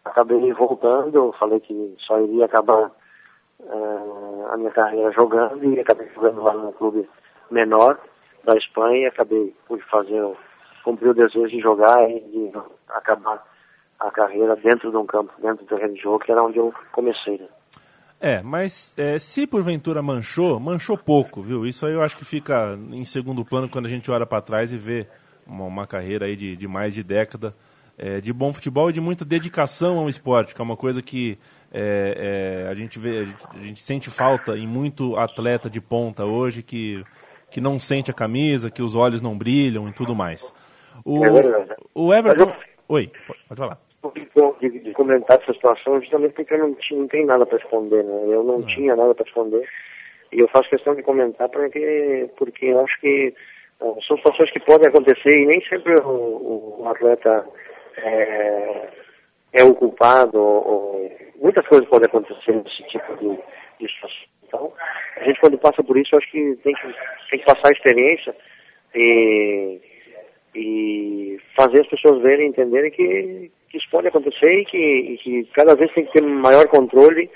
acabei 0.04 0.52
voltando, 0.52 1.34
falei 1.38 1.60
que 1.60 1.94
só 1.98 2.20
iria 2.20 2.44
acabar 2.44 2.90
a 4.50 4.56
minha 4.56 4.70
carreira 4.70 5.10
jogando 5.10 5.64
e 5.64 5.80
acabei 5.80 6.08
jogando 6.14 6.42
lá 6.42 6.52
no 6.52 6.72
clube 6.72 7.08
menor 7.50 7.98
da 8.44 8.56
Espanha, 8.56 9.08
acabei 9.08 9.54
por 9.66 9.80
fazer, 9.82 10.22
cumprir 10.84 11.10
o 11.10 11.14
desejo 11.14 11.48
de 11.48 11.60
jogar 11.60 12.08
e 12.08 12.20
de 12.20 12.52
acabar 12.88 13.44
a 13.98 14.10
carreira 14.10 14.54
dentro 14.56 14.90
de 14.90 14.96
um 14.96 15.06
campo, 15.06 15.32
dentro 15.38 15.64
do 15.64 15.68
terreno 15.68 15.94
de 15.94 16.00
jogo, 16.00 16.20
que 16.20 16.30
era 16.30 16.42
onde 16.42 16.58
eu 16.58 16.72
comecei. 16.92 17.38
Né? 17.38 17.48
É, 18.20 18.42
mas 18.42 18.94
é, 18.96 19.18
se 19.18 19.46
porventura 19.46 20.02
manchou, 20.02 20.58
manchou 20.58 20.98
pouco, 20.98 21.40
viu? 21.40 21.64
Isso 21.64 21.86
aí 21.86 21.92
eu 21.92 22.02
acho 22.02 22.16
que 22.16 22.24
fica 22.24 22.78
em 22.90 23.04
segundo 23.04 23.44
plano 23.44 23.68
quando 23.68 23.86
a 23.86 23.88
gente 23.88 24.10
olha 24.10 24.26
para 24.26 24.42
trás 24.42 24.72
e 24.72 24.76
vê 24.76 25.06
uma, 25.46 25.64
uma, 25.64 25.86
carreira 25.86 26.26
aí 26.26 26.34
de, 26.34 26.56
de 26.56 26.66
mais 26.66 26.92
de 26.92 27.04
década 27.04 27.54
é, 27.96 28.20
de 28.20 28.32
bom 28.32 28.52
futebol 28.52 28.90
e 28.90 28.92
de 28.92 29.00
muita 29.00 29.24
dedicação 29.24 29.98
ao 29.98 30.08
esporte, 30.08 30.54
que 30.54 30.60
é 30.60 30.64
uma 30.64 30.76
coisa 30.76 31.00
que 31.00 31.38
é, 31.72 32.64
é 32.66 32.70
a, 32.70 32.74
gente 32.74 32.98
vê, 32.98 33.20
a 33.20 33.24
gente, 33.24 33.46
a 33.54 33.62
gente 33.62 33.82
sente 33.82 34.10
falta 34.10 34.56
em 34.56 34.66
muito 34.66 35.16
atleta 35.16 35.70
de 35.70 35.80
ponta 35.80 36.24
hoje 36.24 36.62
que 36.62 37.04
que 37.50 37.60
não 37.60 37.78
sente 37.78 38.10
a 38.10 38.14
camisa, 38.14 38.70
que 38.70 38.82
os 38.82 38.94
olhos 38.94 39.22
não 39.22 39.36
brilham 39.36 39.88
e 39.88 39.92
tudo 39.92 40.14
mais. 40.14 40.52
O, 41.04 41.24
é. 41.24 41.66
O 41.94 42.12
Everton. 42.12 42.52
Oi, 42.88 43.10
pode 43.48 43.58
falar. 43.58 43.78
De, 44.60 44.78
de, 44.78 44.92
comentar 44.92 45.40
essa 45.40 45.52
situação 45.52 46.00
justamente 46.00 46.32
porque 46.32 46.54
eu 46.54 46.58
não, 46.58 46.74
tinha, 46.74 47.00
não 47.00 47.08
tenho 47.08 47.26
nada 47.26 47.44
para 47.44 47.58
responder, 47.58 48.04
né? 48.04 48.22
Eu 48.26 48.44
não, 48.44 48.60
não. 48.60 48.66
tinha 48.66 48.94
nada 48.94 49.12
para 49.12 49.24
responder. 49.24 49.68
E 50.30 50.38
eu 50.38 50.48
faço 50.48 50.70
questão 50.70 50.94
de 50.94 51.02
comentar 51.02 51.48
porque, 51.48 52.30
porque 52.36 52.66
eu 52.66 52.80
acho 52.80 53.00
que 53.00 53.34
uh, 53.80 53.98
são 54.06 54.16
situações 54.16 54.52
que 54.52 54.60
podem 54.60 54.88
acontecer 54.88 55.42
e 55.42 55.46
nem 55.46 55.60
sempre 55.62 55.96
o, 55.96 56.76
o 56.78 56.88
atleta 56.88 57.44
é, 57.96 58.88
é 59.54 59.64
o 59.64 59.74
culpado. 59.74 60.38
Ou, 60.40 61.10
muitas 61.40 61.66
coisas 61.66 61.88
podem 61.88 62.06
acontecer 62.06 62.52
nesse 62.52 62.82
tipo 62.84 63.16
de, 63.16 63.36
de 63.80 63.92
situação. 63.92 64.28
Então, 64.48 64.72
a 65.16 65.24
gente 65.24 65.40
quando 65.40 65.58
passa 65.58 65.84
por 65.84 65.96
isso, 65.96 66.16
acho 66.16 66.30
que 66.30 66.56
tem 66.62 66.74
que, 66.74 66.94
tem 67.30 67.38
que 67.38 67.44
passar 67.44 67.68
a 67.68 67.72
experiência 67.72 68.34
e, 68.94 69.80
e 70.54 71.38
fazer 71.54 71.82
as 71.82 71.86
pessoas 71.86 72.22
verem, 72.22 72.48
entenderem 72.48 72.90
que, 72.90 73.50
que 73.70 73.78
isso 73.78 73.88
pode 73.90 74.08
acontecer 74.08 74.60
e 74.60 74.64
que, 74.64 74.76
e 74.76 75.18
que 75.18 75.44
cada 75.52 75.74
vez 75.74 75.92
tem 75.92 76.04
que 76.04 76.12
ter 76.12 76.22
maior 76.22 76.66
controle 76.68 77.30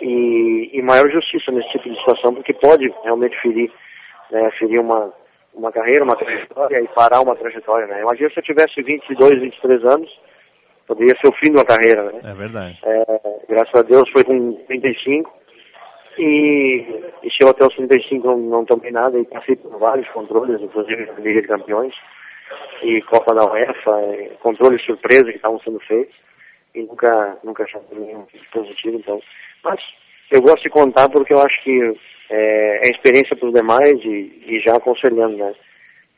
e, 0.00 0.70
e, 0.72 0.82
maior 0.82 1.08
justiça 1.10 1.50
nesse 1.50 1.68
tipo 1.70 1.88
de 1.88 1.98
situação, 1.98 2.34
porque 2.34 2.52
pode 2.52 2.92
realmente 3.02 3.38
ferir, 3.40 3.70
né, 4.30 4.50
ferir 4.58 4.80
uma, 4.80 5.12
uma 5.54 5.72
carreira, 5.72 6.04
uma 6.04 6.16
trajetória 6.16 6.80
e 6.80 6.88
parar 6.88 7.20
uma 7.20 7.36
trajetória. 7.36 7.86
Né? 7.86 8.02
Imagina 8.02 8.30
se 8.30 8.38
eu 8.38 8.42
tivesse 8.42 8.82
22, 8.82 9.40
23 9.40 9.84
anos, 9.84 10.20
poderia 10.86 11.16
ser 11.20 11.28
o 11.28 11.32
fim 11.32 11.50
de 11.50 11.56
uma 11.56 11.64
carreira. 11.64 12.04
Né? 12.04 12.18
É 12.24 12.34
verdade. 12.34 12.78
É, 12.84 13.04
graças 13.48 13.74
a 13.74 13.82
Deus 13.82 14.08
foi 14.10 14.24
com 14.24 14.52
35 14.66 15.32
e, 16.18 16.86
e 17.22 17.30
chegou 17.30 17.50
até 17.50 17.66
os 17.66 17.74
35, 17.74 18.26
não, 18.26 18.38
não 18.38 18.64
tomei 18.64 18.90
nada 18.90 19.18
e 19.18 19.24
passei 19.24 19.56
por 19.56 19.78
vários 19.78 20.08
controles, 20.08 20.60
inclusive 20.60 21.10
a 21.10 21.20
Liga 21.20 21.42
de 21.42 21.48
Campeões 21.48 21.94
e 22.82 23.00
Copa 23.02 23.34
da 23.34 23.44
UEFA, 23.44 24.36
controles 24.40 24.84
surpresa 24.84 25.24
que 25.24 25.36
estavam 25.36 25.60
sendo 25.60 25.80
feitos 25.80 26.14
e 26.74 26.82
nunca, 26.82 27.38
nunca 27.42 27.62
achei 27.64 27.80
nenhum 27.92 28.26
positivo, 28.52 28.96
então. 28.96 29.20
Mas 29.62 29.80
eu 30.30 30.42
gosto 30.42 30.62
de 30.62 30.70
contar 30.70 31.08
porque 31.08 31.32
eu 31.32 31.40
acho 31.40 31.62
que 31.62 31.96
é, 32.30 32.86
é 32.86 32.90
experiência 32.90 33.36
para 33.36 33.46
os 33.46 33.54
demais 33.54 33.98
e, 34.04 34.42
e, 34.46 34.60
já 34.60 34.76
aconselhando, 34.76 35.36
né? 35.36 35.54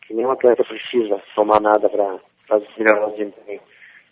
Que 0.02 0.14
nenhum 0.14 0.30
atleta 0.30 0.64
precisa 0.64 1.20
tomar 1.34 1.60
nada 1.60 1.88
para 1.88 2.18
melhorar 2.78 3.08
o 3.08 3.10
desempenho. 3.10 3.60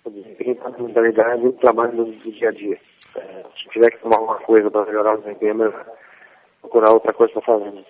O 0.05 0.11
desempenho 0.11 0.53
está 0.53 0.69
na 0.71 0.79
mentalidade 0.79 1.43
no 1.43 1.53
trabalho 1.55 1.93
do, 1.93 2.05
do 2.07 2.33
dia 2.33 2.49
a 2.49 2.53
dia. 2.53 2.79
É, 3.17 3.45
se 3.57 3.69
tiver 3.71 3.91
que 3.91 3.99
tomar 3.99 4.17
alguma 4.17 4.39
coisa 4.41 4.71
para 4.71 4.87
melhorar 4.87 5.15
o 5.15 5.23
desempenho, 5.23 5.73
procurar 6.61 6.91
outra 6.91 7.13
coisa 7.13 7.33
para 7.33 7.43
fazer. 7.43 7.85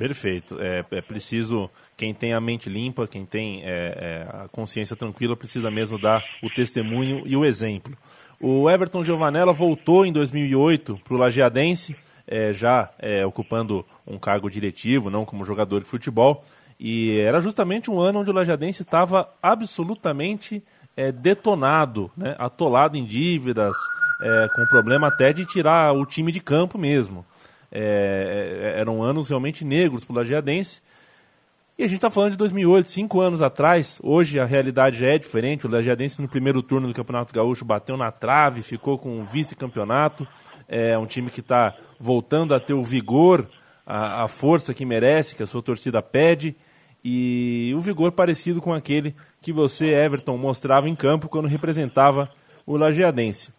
Perfeito. 0.00 0.56
É, 0.58 0.82
é, 0.92 1.02
preciso, 1.02 1.68
quem 1.94 2.14
tem 2.14 2.32
a 2.32 2.40
mente 2.40 2.70
limpa, 2.70 3.06
quem 3.06 3.26
tem 3.26 3.60
é, 3.62 3.66
é, 3.66 4.44
a 4.44 4.48
consciência 4.48 4.96
tranquila, 4.96 5.36
precisa 5.36 5.70
mesmo 5.70 5.98
dar 5.98 6.24
o 6.42 6.48
testemunho 6.48 7.22
e 7.26 7.36
o 7.36 7.44
exemplo. 7.44 7.94
O 8.40 8.70
Everton 8.70 9.04
Giovanella 9.04 9.52
voltou 9.52 10.06
em 10.06 10.10
2008 10.10 10.98
para 11.04 11.14
o 11.14 11.18
Lajeadense, 11.18 11.94
é, 12.26 12.50
já 12.50 12.88
é, 12.98 13.26
ocupando 13.26 13.84
um 14.06 14.18
cargo 14.18 14.48
diretivo, 14.48 15.10
não 15.10 15.26
como 15.26 15.44
jogador 15.44 15.80
de 15.80 15.86
futebol. 15.86 16.46
E 16.78 17.20
era 17.20 17.38
justamente 17.38 17.90
um 17.90 18.00
ano 18.00 18.20
onde 18.20 18.30
o 18.30 18.34
Lajeadense 18.34 18.80
estava 18.80 19.28
absolutamente 19.42 20.64
detonado, 21.22 22.10
né, 22.14 22.34
atolado 22.38 22.96
em 22.96 23.04
dívidas, 23.04 23.74
é, 24.22 24.48
com 24.54 24.66
problema 24.66 25.08
até 25.08 25.32
de 25.32 25.44
tirar 25.46 25.92
o 25.92 26.04
time 26.04 26.32
de 26.32 26.40
campo 26.40 26.78
mesmo. 26.78 27.24
É, 27.70 28.74
é 28.76 28.80
eram 28.80 29.02
anos 29.02 29.28
realmente 29.28 29.64
negros 29.64 30.04
para 30.04 30.12
o 30.12 30.16
Lajeadense. 30.16 30.80
E 31.78 31.82
a 31.82 31.86
gente 31.86 31.96
está 31.96 32.10
falando 32.10 32.32
de 32.32 32.36
2008, 32.36 32.90
cinco 32.90 33.20
anos 33.20 33.40
atrás. 33.40 33.98
Hoje 34.02 34.38
a 34.38 34.44
realidade 34.44 34.98
já 34.98 35.08
é 35.08 35.18
diferente. 35.18 35.66
O 35.66 35.70
Lajeadense 35.70 36.20
no 36.20 36.28
primeiro 36.28 36.62
turno 36.62 36.86
do 36.86 36.94
Campeonato 36.94 37.32
Gaúcho 37.32 37.64
bateu 37.64 37.96
na 37.96 38.10
trave, 38.10 38.62
ficou 38.62 38.98
com 38.98 39.18
um 39.18 39.24
vice-campeonato. 39.24 40.28
É 40.68 40.96
um 40.98 41.06
time 41.06 41.30
que 41.30 41.40
está 41.40 41.74
voltando 41.98 42.54
a 42.54 42.60
ter 42.60 42.74
o 42.74 42.84
vigor, 42.84 43.48
a, 43.86 44.24
a 44.24 44.28
força 44.28 44.74
que 44.74 44.84
merece, 44.84 45.34
que 45.34 45.42
a 45.42 45.46
sua 45.46 45.62
torcida 45.62 46.02
pede 46.02 46.54
e 47.04 47.72
o 47.74 47.80
vigor 47.80 48.12
parecido 48.12 48.60
com 48.60 48.72
aquele 48.72 49.14
que 49.40 49.52
você, 49.52 49.88
Everton, 49.88 50.36
mostrava 50.36 50.88
em 50.88 50.94
campo 50.94 51.28
quando 51.28 51.48
representava 51.48 52.30
o 52.66 52.76
Lajeadense. 52.76 53.52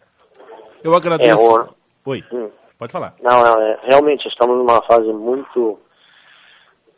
Eu 0.82 0.94
agradeço. 0.94 1.42
É, 1.42 1.62
o... 1.62 1.68
Oi, 2.04 2.24
hum. 2.32 2.50
Pode 2.82 2.92
falar. 2.92 3.14
Não, 3.22 3.42
não 3.42 3.62
é, 3.62 3.78
realmente 3.84 4.26
estamos 4.26 4.56
numa 4.56 4.82
fase 4.82 5.12
muito, 5.12 5.78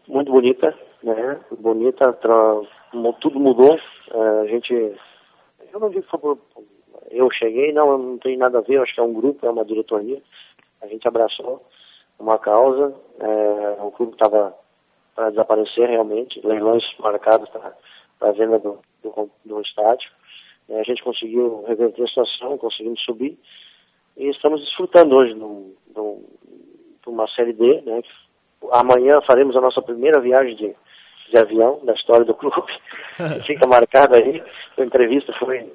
muito 0.09 0.33
bonita, 0.33 0.75
né? 1.03 1.39
Bonita, 1.59 2.13
tra... 2.15 2.33
tudo 3.21 3.39
mudou. 3.39 3.79
É, 4.11 4.41
a 4.41 4.47
gente, 4.47 4.73
eu 5.73 5.81
não 5.81 5.91
digo 5.91 6.07
por 6.19 6.39
eu 7.11 7.31
cheguei, 7.31 7.73
não, 7.73 7.99
não 7.99 8.19
tem 8.19 8.37
nada 8.37 8.59
a 8.59 8.63
ver, 8.63 8.81
acho 8.81 8.95
que 8.95 9.01
é 9.01 9.03
um 9.03 9.13
grupo, 9.13 9.47
é 9.47 9.51
uma 9.51 9.65
diretoria. 9.65 10.21
A 10.81 10.87
gente 10.87 11.07
abraçou 11.07 11.65
uma 12.19 12.39
causa, 12.39 12.95
é, 13.21 13.83
o 13.83 13.91
clube 13.91 14.13
estava 14.13 14.55
para 15.15 15.31
desaparecer 15.31 15.89
realmente, 15.89 16.41
leilões 16.45 16.83
marcados 16.99 17.49
para 17.51 18.29
a 18.29 18.33
venda 18.33 18.59
do, 18.59 18.79
do, 19.03 19.31
do 19.45 19.61
estádio. 19.61 20.11
É, 20.69 20.81
a 20.81 20.83
gente 20.83 21.05
conseguiu 21.05 21.63
reverter 21.69 22.03
a 22.03 22.09
situação, 22.09 22.57
conseguimos 22.57 23.05
subir 23.05 23.39
e 24.17 24.29
estamos 24.29 24.61
desfrutando 24.61 25.17
hoje 25.17 25.35
de 25.35 27.09
uma 27.09 27.27
série 27.29 27.53
D, 27.53 27.83
né? 27.83 28.03
Amanhã 28.73 29.21
faremos 29.23 29.57
a 29.57 29.61
nossa 29.61 29.83
primeira 29.83 30.21
viagem 30.21 30.57
de, 30.57 30.75
de 31.31 31.37
avião 31.37 31.81
da 31.85 31.93
história 31.93 32.25
do 32.25 32.35
clube. 32.35 32.73
Fica 33.47 33.67
marcada 33.67 34.17
aí. 34.17 34.43
A 34.79 34.83
entrevista 34.83 35.33
foi, 35.35 35.71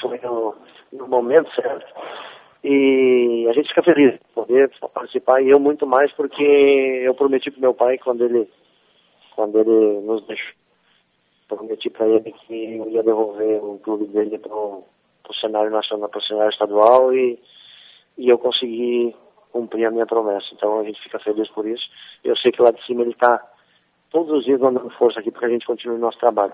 foi 0.00 0.20
no, 0.20 0.54
no 0.92 1.08
momento 1.08 1.52
certo. 1.54 1.86
E 2.62 3.44
a 3.50 3.52
gente 3.54 3.70
fica 3.70 3.82
feliz 3.82 4.12
de 4.12 4.20
poder 4.32 4.70
participar 4.94 5.42
e 5.42 5.50
eu 5.50 5.58
muito 5.58 5.84
mais 5.84 6.12
porque 6.12 6.44
eu 7.02 7.12
prometi 7.12 7.50
para 7.50 7.60
meu 7.60 7.74
pai 7.74 7.98
quando 7.98 8.24
ele 8.24 8.48
quando 9.34 9.58
ele 9.58 10.00
nos 10.02 10.24
deixou 10.28 10.54
prometi 11.48 11.90
para 11.90 12.06
ele 12.06 12.32
que 12.32 12.76
eu 12.76 12.88
ia 12.88 13.02
devolver 13.02 13.62
o 13.62 13.78
clube 13.78 14.06
dele 14.06 14.38
para 14.38 14.54
o 14.54 14.84
cenário 15.40 15.70
nacional, 15.70 16.08
para 16.08 16.20
o 16.20 16.22
cenário 16.22 16.50
estadual 16.50 17.12
e 17.12 17.38
e 18.16 18.28
eu 18.28 18.38
consegui 18.38 19.14
cumprir 19.50 19.86
a 19.86 19.90
minha 19.90 20.06
promessa. 20.06 20.46
Então 20.52 20.80
a 20.80 20.84
gente 20.84 21.00
fica 21.02 21.18
feliz 21.18 21.48
por 21.50 21.66
isso. 21.66 21.84
Eu 22.24 22.36
sei 22.36 22.50
que 22.50 22.62
lá 22.62 22.70
de 22.70 22.84
cima 22.86 23.02
ele 23.02 23.10
está 23.10 23.40
todos 24.10 24.38
os 24.38 24.44
dias 24.44 24.60
mandando 24.60 24.90
força 24.90 25.20
aqui 25.20 25.30
para 25.30 25.40
que 25.40 25.46
a 25.46 25.50
gente 25.50 25.66
continue 25.66 25.96
o 25.96 26.00
nosso 26.00 26.18
trabalho. 26.18 26.52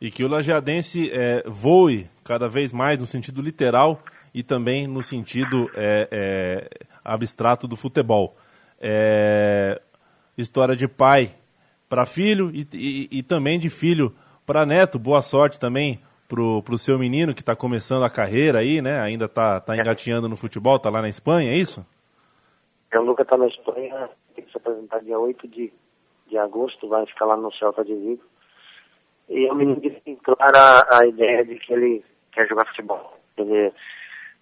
E 0.00 0.10
que 0.10 0.24
o 0.24 0.28
lajeadense 0.28 1.10
é, 1.12 1.44
voe 1.46 2.08
cada 2.24 2.48
vez 2.48 2.72
mais 2.72 2.98
no 2.98 3.06
sentido 3.06 3.40
literal 3.40 4.00
e 4.34 4.42
também 4.42 4.86
no 4.86 5.02
sentido 5.02 5.70
é, 5.74 6.08
é, 6.10 6.68
abstrato 7.04 7.68
do 7.68 7.76
futebol. 7.76 8.36
É, 8.80 9.80
história 10.36 10.74
de 10.74 10.88
pai 10.88 11.34
para 11.88 12.06
filho 12.06 12.50
e, 12.52 12.66
e, 12.72 13.18
e, 13.18 13.22
também 13.22 13.58
de 13.58 13.70
filho 13.70 14.14
para 14.44 14.66
neto. 14.66 14.98
Boa 14.98 15.22
sorte 15.22 15.58
também 15.58 16.00
pro, 16.32 16.62
pro 16.62 16.78
seu 16.78 16.98
menino 16.98 17.34
que 17.34 17.42
está 17.42 17.54
começando 17.54 18.04
a 18.04 18.10
carreira 18.10 18.60
aí, 18.60 18.80
né? 18.80 18.98
Ainda 19.00 19.26
está 19.26 19.60
tá 19.60 19.76
engatinhando 19.76 20.30
no 20.30 20.36
futebol, 20.36 20.76
está 20.76 20.88
lá 20.88 21.02
na 21.02 21.10
Espanha, 21.10 21.52
é 21.52 21.56
isso? 21.56 21.84
O 22.94 23.00
Luca 23.02 23.22
está 23.22 23.36
na 23.36 23.48
Espanha, 23.48 24.08
tem 24.34 24.42
que 24.42 24.50
se 24.50 24.56
apresentar 24.56 25.00
dia 25.00 25.18
8 25.18 25.46
de, 25.46 25.70
de 26.26 26.38
agosto, 26.38 26.88
vai 26.88 27.04
ficar 27.04 27.26
lá 27.26 27.36
no 27.36 27.52
Celta 27.52 27.84
de 27.84 27.94
Vigo. 27.94 28.22
E 29.28 29.46
o 29.46 29.54
menino 29.54 29.78
tem 29.78 30.16
clara 30.16 30.86
a 30.90 31.06
ideia 31.06 31.44
de 31.44 31.56
que 31.56 31.70
ele 31.70 32.02
quer 32.30 32.48
jogar 32.48 32.66
futebol. 32.66 33.18
Ele, 33.36 33.70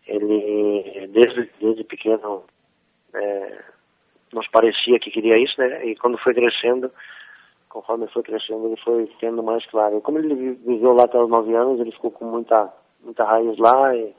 ele 0.07 1.09
desde, 1.09 1.51
desde 1.61 1.83
pequeno, 1.83 2.45
é, 3.13 3.65
nos 4.33 4.47
parecia 4.47 5.01
que 5.01 5.11
queria 5.11 5.37
isso, 5.37 5.61
né? 5.61 5.85
E 5.87 5.97
quando 5.97 6.19
foi 6.19 6.35
crescendo, 6.35 6.93
conforme 7.71 8.07
foi 8.09 8.23
crescendo, 8.23 8.67
ele 8.67 8.77
foi 8.85 9.11
tendo 9.21 9.43
mais 9.43 9.65
claro. 9.67 10.01
Como 10.03 10.19
ele 10.19 10.35
viveu 10.67 10.93
lá 10.93 11.05
até 11.05 11.17
os 11.19 11.31
nove 11.31 11.55
anos, 11.55 11.81
ele 11.81 11.93
ficou 11.93 12.11
com 12.11 12.27
muita, 12.27 12.69
muita 13.03 13.25
raiz 13.25 13.57
lá, 13.59 13.97
e 13.97 14.13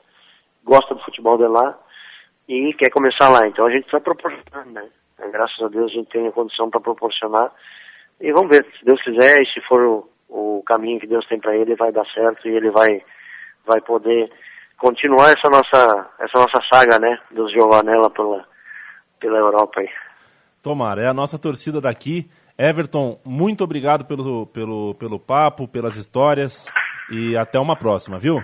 gosta 0.64 0.94
do 0.94 1.04
futebol 1.04 1.36
de 1.36 1.46
lá, 1.46 1.78
e 2.48 2.72
quer 2.74 2.90
começar 2.90 3.28
lá. 3.28 3.46
Então 3.46 3.66
a 3.66 3.70
gente 3.70 3.90
vai 3.92 4.00
proporcionar, 4.00 4.66
né? 4.66 4.88
Graças 5.30 5.60
a 5.62 5.68
Deus 5.68 5.92
a 5.92 5.94
gente 5.94 6.08
tem 6.08 6.26
a 6.26 6.32
condição 6.32 6.68
para 6.68 6.80
proporcionar. 6.80 7.52
E 8.20 8.32
vamos 8.32 8.48
ver, 8.48 8.66
se 8.78 8.84
Deus 8.84 9.00
quiser, 9.02 9.42
e 9.42 9.46
se 9.46 9.60
for 9.60 9.82
o, 9.82 10.08
o 10.28 10.62
caminho 10.64 10.98
que 10.98 11.06
Deus 11.06 11.26
tem 11.26 11.38
para 11.38 11.54
ele, 11.54 11.76
vai 11.76 11.92
dar 11.92 12.06
certo 12.06 12.48
e 12.48 12.56
ele 12.56 12.70
vai, 12.70 13.04
vai 13.66 13.80
poder 13.82 14.32
continuar 14.78 15.30
essa 15.30 15.50
nossa, 15.50 16.10
essa 16.18 16.38
nossa 16.38 16.60
saga, 16.72 16.98
né? 16.98 17.18
Dos 17.30 17.52
Giovanella 17.52 18.08
pela, 18.10 18.46
pela 19.20 19.38
Europa 19.38 19.80
aí. 19.80 19.90
Tomara, 20.62 21.02
é 21.02 21.06
a 21.06 21.14
nossa 21.14 21.38
torcida 21.38 21.80
daqui. 21.80 22.30
Everton, 22.58 23.18
muito 23.24 23.64
obrigado 23.64 24.04
pelo, 24.04 24.46
pelo, 24.46 24.94
pelo 24.94 25.18
papo, 25.18 25.66
pelas 25.66 25.96
histórias 25.96 26.66
e 27.10 27.36
até 27.36 27.58
uma 27.58 27.76
próxima, 27.76 28.18
viu? 28.18 28.42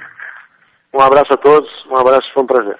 Um 0.95 1.01
abraço 1.01 1.33
a 1.33 1.37
todos, 1.37 1.71
um 1.91 1.97
abraço, 1.97 2.27
foi 2.33 2.43
um 2.43 2.47
prazer. 2.47 2.79